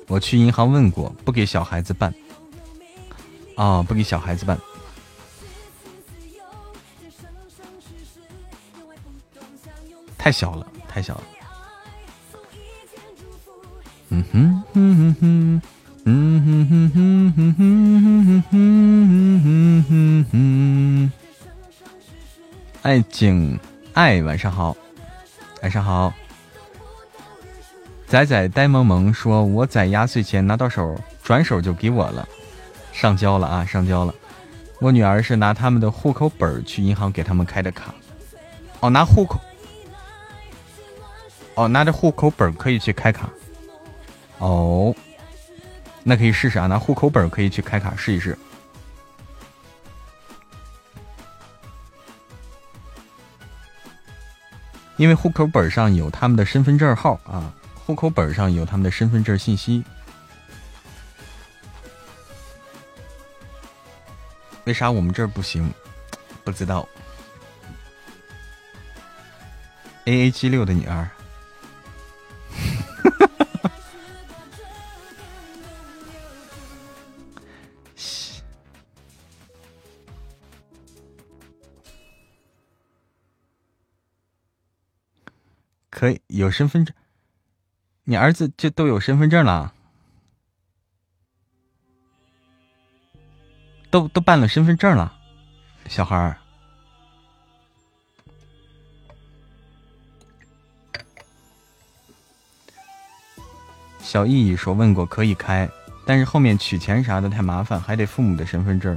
[0.07, 2.15] 我去银行问过，不给小孩子办。
[3.57, 4.59] 啊，不给小孩子办。
[10.19, 11.23] 太小了，太小了。
[14.09, 15.63] 嗯哼哼哼哼，
[16.05, 19.05] 嗯哼哼哼哼哼哼哼
[19.43, 21.13] 哼哼哼。
[22.83, 23.59] 爱景
[23.93, 24.77] 爱，晚上好，
[25.63, 26.13] 晚上好。
[28.15, 32.29] 仔仔呆萌萌说：“我在压岁钱拿到手，转手就给我了，
[32.93, 34.15] 上交了啊，上交了。
[34.79, 37.93] 我女儿是拿他们的户口本去银行给他们开的卡。
[38.79, 39.41] 哦，拿户口，
[41.57, 43.29] 哦，拿着户口本可以去开卡。
[44.39, 44.95] 哦，
[46.05, 48.39] 那可以试试啊，拿户口本可以去开卡试一试。
[54.99, 57.53] 因为户口本上有他们的身份证号啊。”
[57.87, 59.85] 户口本上有他们的身份证信息，
[64.65, 65.71] 为啥我们这儿不行？
[66.43, 66.89] 不知道。
[70.07, 71.11] A A G 六的女儿，
[85.91, 86.95] 可以有身份证。
[88.07, 89.73] 你儿子就都有身份证了，
[93.91, 95.17] 都都办了身份证了，
[95.89, 96.37] 小孩儿。
[104.01, 105.69] 小易说问过可以开，
[106.07, 108.97] 但是后面取钱啥的太麻烦，还得父母的身份证、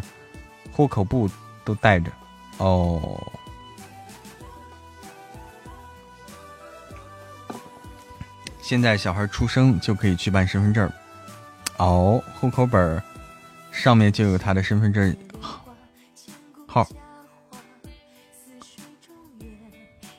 [0.71, 1.29] 户口簿
[1.63, 2.11] 都带着。
[2.57, 3.17] 哦。
[8.67, 10.91] 现在小孩出生就可以去办身份证，
[11.77, 13.01] 哦，户口本
[13.71, 15.15] 上面就有他的身份证
[16.67, 16.85] 号。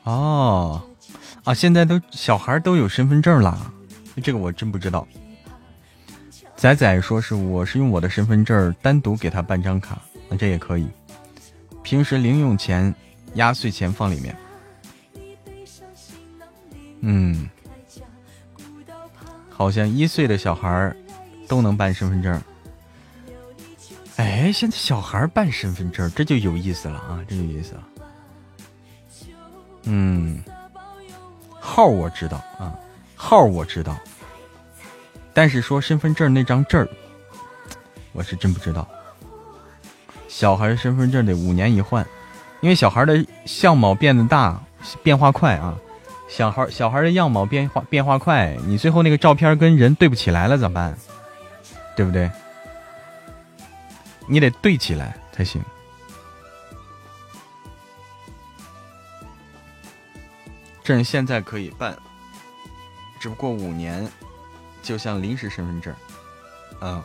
[0.05, 0.83] 哦，
[1.45, 3.71] 啊，现在都小孩都有身份证了，
[4.23, 5.07] 这个我真不知道。
[6.57, 10.01] 仔仔说是我是用我的身份证单独给他办张卡，
[10.31, 10.89] 那这也可以。
[11.83, 12.95] 平时零用钱、
[13.35, 14.35] 压岁钱放里面。
[17.01, 17.47] 嗯。
[19.59, 20.95] 好像一岁的小孩
[21.49, 22.41] 都能办身份证。
[24.15, 27.19] 哎，现在小孩办身份证，这就有意思了啊！
[27.27, 27.83] 这有意思了。
[29.83, 30.41] 嗯，
[31.59, 32.73] 号我知道啊，
[33.17, 33.99] 号我知道，
[35.35, 36.89] 但是说身份证那张证儿，
[38.13, 38.87] 我是真不知道。
[40.29, 42.07] 小孩身份证得五年一换，
[42.61, 44.63] 因为小孩的相貌变得大，
[45.03, 45.77] 变化快啊。
[46.29, 50.97] 小孩小孩的样貌变化变化快，你最后那个照片跟人对不起来了怎么办？
[51.97, 52.31] 对不对？
[54.29, 55.61] 你得对起来才行。
[60.85, 61.97] 证现在可以办，
[63.19, 64.07] 只不过五年，
[64.83, 65.95] 就像临时身份证。
[66.81, 67.03] 嗯，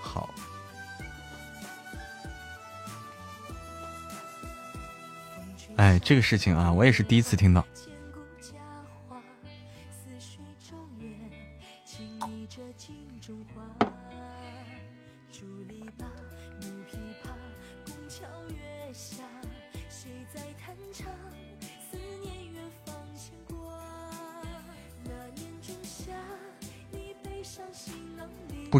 [0.00, 0.30] 好。
[5.76, 7.64] 哎，这个事情啊，我也是第一次听到。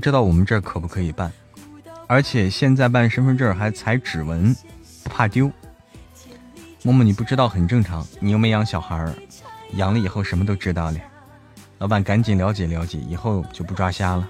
[0.06, 1.32] 知道我们这儿可不可以办，
[2.06, 4.54] 而且现在办身份证还采指纹，
[5.02, 5.50] 不怕丢。
[6.84, 9.12] 默默，你不知道很正常，你又没养小孩儿，
[9.72, 10.98] 养了以后什么都知道了。
[11.78, 14.28] 老板，赶紧了解了解，以后就不抓瞎了。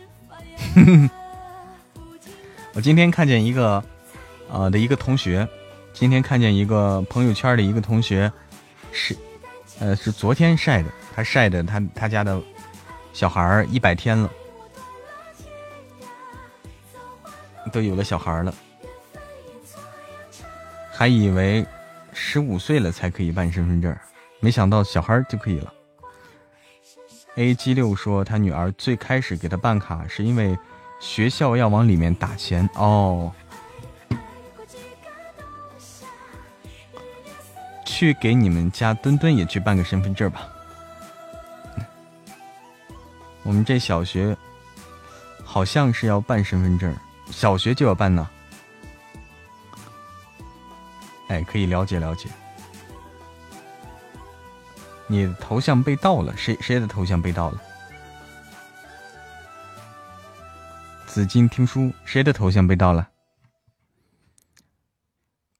[2.73, 3.85] 我今天看见一个，
[4.51, 5.47] 呃的一个同学，
[5.93, 8.32] 今天看见一个朋友圈的一个同学，
[8.93, 9.15] 是，
[9.78, 12.40] 呃是昨天晒的，他晒的他他家的
[13.12, 14.31] 小孩儿一百天了。
[17.77, 18.55] 都有了小孩了，
[20.90, 21.62] 还以为
[22.15, 23.94] 十五岁了才可以办身份证，
[24.40, 25.70] 没想到小孩就可以了。
[27.35, 30.59] A G 六说他女儿最开始给他办卡是因为
[31.01, 33.31] 学校要往里面打钱哦，
[37.85, 40.48] 去给你们家墩墩也去办个身份证吧。
[43.44, 44.35] 我们这小学。
[45.48, 46.94] 好像是要办身份证，
[47.31, 48.28] 小学就要办呢。
[51.28, 52.28] 哎，可以了解了解。
[55.09, 57.62] 你的头像被盗了，谁谁的头像被盗了？
[61.07, 63.09] 紫金听书，谁的头像被盗了？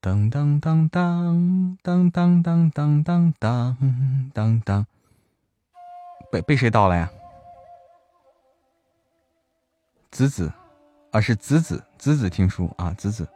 [0.01, 4.87] 当当当当当当当当当当当当，
[6.31, 7.11] 被被谁盗了呀？
[10.13, 10.53] 子子，
[11.17, 13.27] 啊是子子，子子听书啊，子子。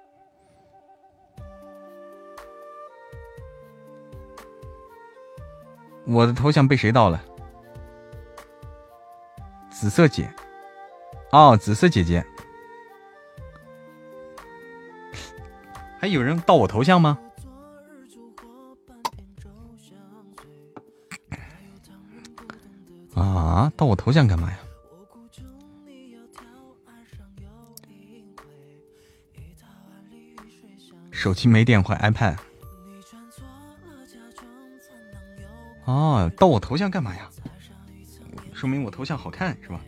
[6.04, 7.18] 我的头像被谁盗了？
[9.70, 10.30] 紫色姐，
[11.32, 12.22] 哦，紫色姐姐，
[15.98, 17.18] 还有人盗我头像吗？
[23.14, 24.58] 啊，盗我头像干嘛呀？
[31.20, 32.34] 手机没电，换 iPad。
[35.84, 37.28] 哦，盗我头像干嘛呀？
[38.54, 39.78] 说明我头像好看是吧？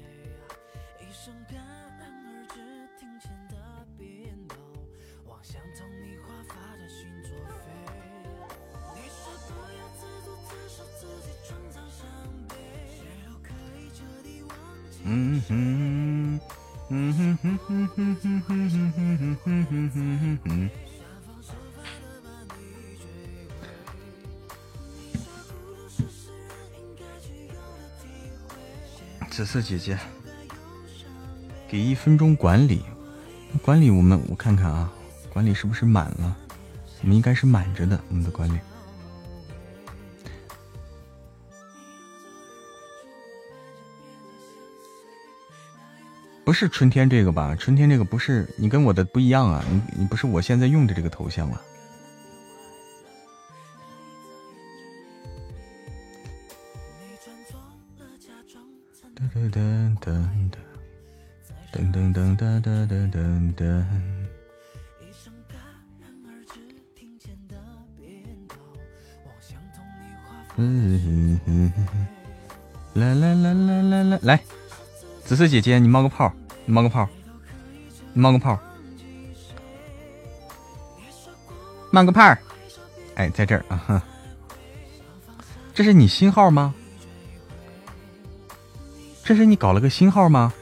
[15.04, 16.40] 嗯哼，
[16.90, 20.91] 嗯哼哼哼哼哼哼哼哼哼哼哼。
[29.32, 29.98] 紫色姐姐，
[31.66, 32.82] 给一分钟管理，
[33.62, 34.92] 管理我们我看看啊，
[35.32, 36.36] 管理是不是满了？
[37.00, 38.58] 我们应该是满着的，我们的管理。
[46.44, 47.56] 不是春天这个吧？
[47.56, 51.58] 春天这个不是你跟我的不一样啊，你你不是我现在用的这个头像啊。
[59.50, 60.52] 噔噔噔
[61.72, 63.84] 噔噔噔噔噔噔噔噔。
[70.56, 71.72] 嗯，
[72.94, 74.40] 来来来来来来来，
[75.24, 76.32] 紫色姐姐，你冒个泡，
[76.66, 77.08] 你冒个泡，
[78.12, 78.60] 你冒个泡，
[81.90, 82.36] 冒个泡
[83.16, 84.02] 哎，在这儿啊哈，
[85.74, 86.74] 这是你新号吗？
[89.24, 90.52] 这是你搞了个新号吗？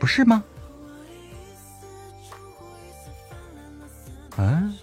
[0.00, 0.42] 不是吗？
[4.36, 4.76] 嗯？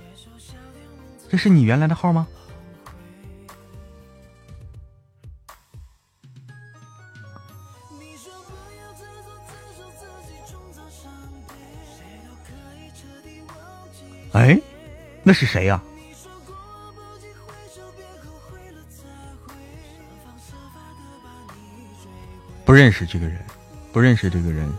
[1.30, 2.28] 这是你原来的号吗？
[14.34, 14.58] 哎，
[15.24, 15.84] 那是谁呀？
[22.92, 23.40] 认识这个人，
[23.94, 24.70] 不认识这个人，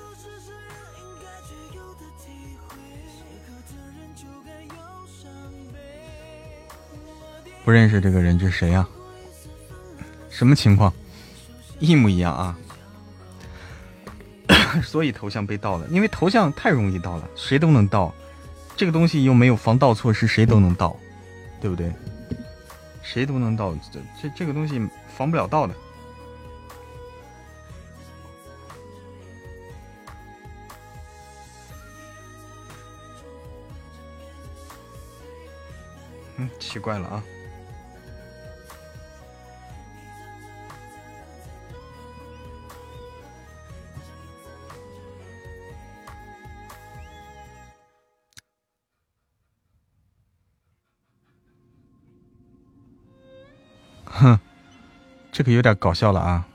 [7.65, 8.87] 不认识这个人，这是谁呀？
[10.29, 10.93] 什么情况？
[11.79, 12.59] 一模一样啊！
[14.85, 18.15] 所以头像被盗了，因为头像太容易盗了，谁都能盗。
[18.77, 20.95] 这个东西又没有防盗措施，谁都能盗，
[21.63, 21.91] 对不对？
[23.03, 24.87] 谁都能盗，这这这个东西
[25.17, 25.75] 防不了盗的。
[36.73, 37.23] 奇怪了啊！
[54.07, 54.41] 哼，
[55.31, 56.49] 这个有点搞笑了啊！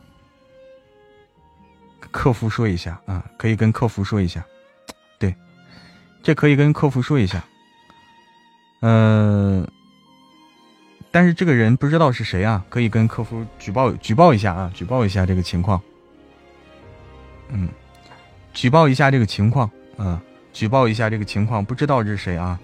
[2.09, 4.43] 客服说一下啊，可以跟客服说一下。
[5.19, 5.35] 对，
[6.23, 7.43] 这可以跟客服说一下。
[8.81, 9.71] 嗯。
[11.17, 15.81] 但是这个人不知道是谁啊，可以跟客服举报举报一下啊，举报一下这个情况。
[17.49, 17.67] 嗯，
[18.53, 19.67] 举报一下这个情况，
[19.97, 20.21] 嗯，
[20.53, 22.59] 举报一下这个情况，不知道这是谁啊？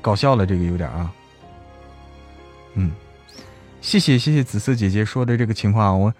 [0.00, 1.12] 搞笑了，这个有点啊。
[2.74, 2.90] 嗯，
[3.80, 6.12] 谢谢谢谢紫色姐姐说的这个情况，我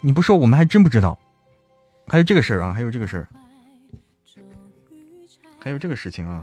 [0.00, 1.18] 你不说我们还真不知道。
[2.06, 3.28] 还有这个事儿啊，还有这个事儿，
[5.58, 6.42] 还有这个事情啊。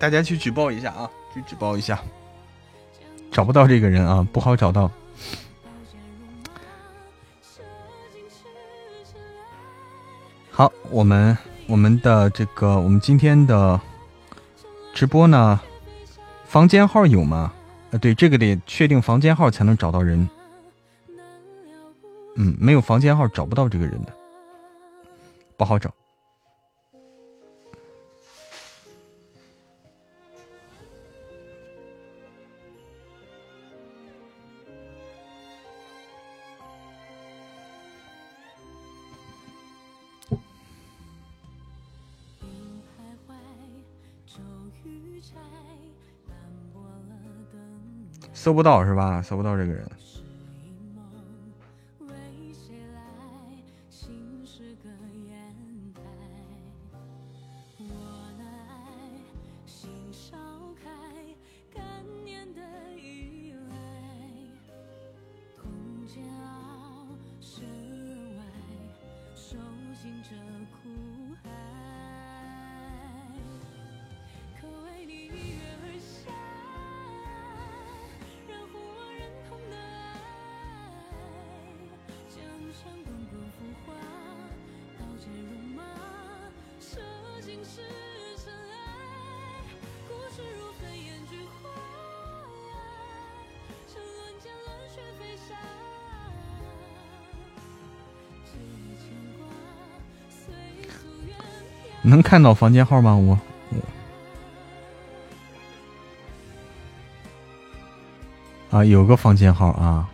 [0.00, 1.10] 大家去举报一下啊！
[1.34, 2.00] 去举报一下，
[3.30, 4.90] 找不到这个人啊，不好找到。
[10.50, 11.36] 好，我们
[11.66, 13.78] 我们的这个我们今天的
[14.94, 15.60] 直播呢，
[16.46, 17.52] 房间号有吗？
[17.90, 20.26] 呃，对，这个得确定房间号才能找到人。
[22.36, 24.12] 嗯，没有房间号找不到这个人的，
[25.58, 25.92] 不好找。
[48.42, 49.20] 搜不到是吧？
[49.20, 49.86] 搜不到这个人。
[102.30, 103.16] 看到房间号吗？
[103.16, 103.36] 我。
[108.70, 110.08] 我啊，有个房间号啊，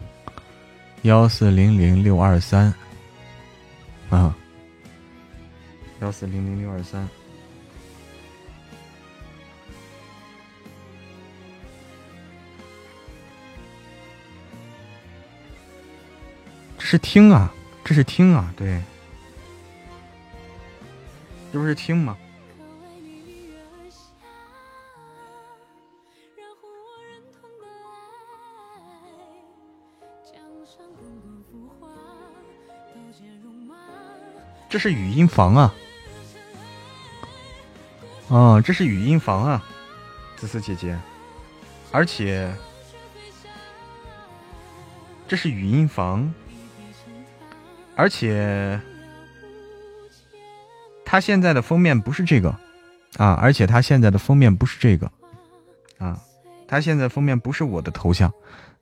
[1.03, 2.73] 幺四零零六二三。
[4.09, 4.35] 啊，
[6.01, 7.07] 幺四零零六二三，
[16.79, 17.53] 这是听啊，
[17.85, 18.83] 这是听啊，对。
[21.53, 22.17] 这不是听吗？
[34.69, 35.75] 这是语音房啊！
[38.29, 39.65] 啊，这是语音房啊，
[40.37, 40.99] 思思姐姐，
[41.91, 42.53] 而且
[45.27, 46.31] 这是语音房，
[47.95, 48.79] 而且。
[51.09, 52.51] 它现在的封面不是这个，
[53.17, 55.11] 啊，而且它现在的封面不是这个，
[55.99, 56.21] 啊，
[56.67, 58.31] 它现在封面不是我的头像，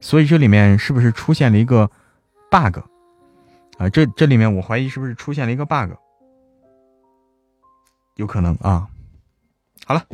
[0.01, 1.89] 所以这里面是不是出现了一个
[2.51, 2.79] bug？
[3.77, 5.93] 啊，这这里面我怀疑是不是出现了一个 bug？
[8.17, 8.89] 有可能啊。
[9.85, 10.07] 好了，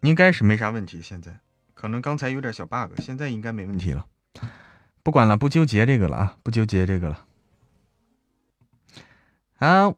[0.00, 1.41] 应该是没啥问题，现在。
[1.82, 4.06] 可能刚才有点小 bug，现在应该没问题了。
[5.02, 7.26] 不管了，不纠结这个了啊，不纠结这个了。
[9.56, 9.92] 啊，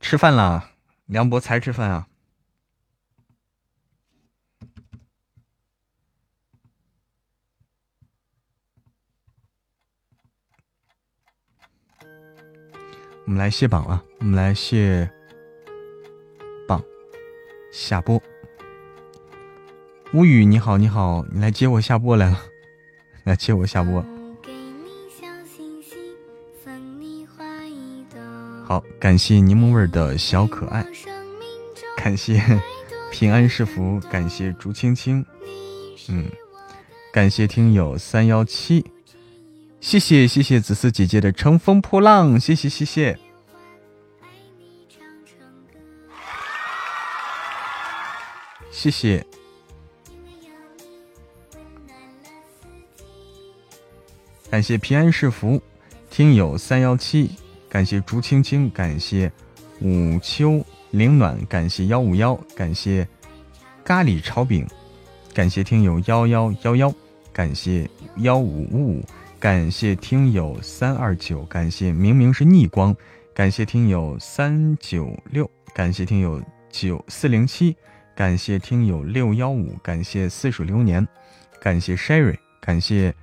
[0.00, 0.72] 吃饭了，
[1.06, 2.08] 梁博才吃饭啊。
[13.24, 15.08] 我们来卸榜啊，我们来卸
[16.66, 16.82] 榜，
[17.72, 18.20] 下播。
[20.14, 22.38] 无语，你好，你好，你来接我下播来了，
[23.24, 24.04] 来接我下播。
[28.66, 30.84] 好，感谢柠檬味的小可爱，
[31.96, 32.42] 感谢
[33.10, 35.24] 平安是福，感谢竹青青，
[36.10, 36.30] 嗯，
[37.10, 38.84] 感谢听友三幺七，
[39.80, 43.18] 谢谢谢谢紫丝姐姐的乘风破浪，谢谢谢谢，
[48.70, 49.26] 谢谢。
[54.52, 55.58] 感谢平安是福，
[56.10, 57.30] 听友三幺七，
[57.70, 59.32] 感谢竹青青，感谢
[59.80, 63.08] 午秋凌暖，感谢幺五幺，感谢
[63.82, 64.68] 咖喱炒饼，
[65.32, 66.94] 感谢听友幺幺幺幺，
[67.32, 69.02] 感谢幺五五五，
[69.40, 72.94] 感谢听友三二九，感谢明明是逆光，
[73.32, 77.74] 感谢听友三九六，感谢听友九四零七，
[78.14, 81.08] 感谢听友六幺五，感谢似水流年，
[81.58, 83.14] 感谢 Sherry，感谢。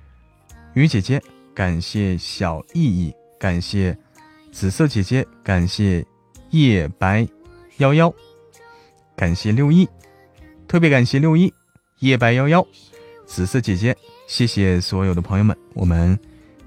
[0.74, 1.20] 雨姐姐，
[1.54, 3.96] 感谢小意义，感谢
[4.52, 6.04] 紫色姐姐，感谢
[6.50, 7.26] 夜白
[7.78, 8.12] 幺幺，
[9.16, 9.88] 感谢六一，
[10.68, 11.52] 特别感谢六一
[11.98, 12.66] 夜白幺幺，
[13.26, 16.18] 紫色姐姐，谢谢所有的朋友们，我们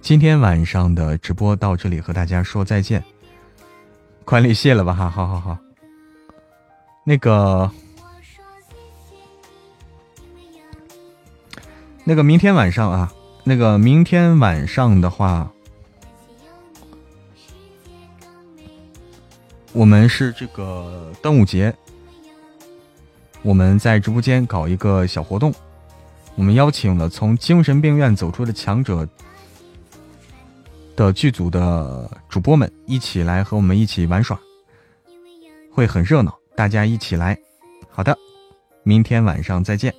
[0.02, 3.04] 今天晚上的直播到这里和大家说再见，
[4.26, 5.58] 快立谢了吧哈，好好好，
[7.06, 7.72] 那个。
[12.06, 13.14] 那个明天晚上啊，
[13.46, 15.52] 那个明天晚上的话，
[19.74, 21.76] 我们是这个端午节，
[23.42, 25.54] 我们在直播间搞一个小活动，
[26.36, 29.06] 我们邀请了从精神病院走出的强者
[30.96, 34.40] 的剧组的主播们一起来和我们一起玩耍，
[35.70, 37.38] 会很热闹，大家一起来。
[37.90, 38.18] 好的，
[38.84, 39.94] 明天晚上再见。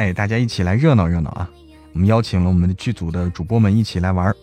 [0.00, 1.50] 哎，大家一起来热闹热闹啊！
[1.92, 4.34] 我们邀请了我们的剧组的主播们一起来玩。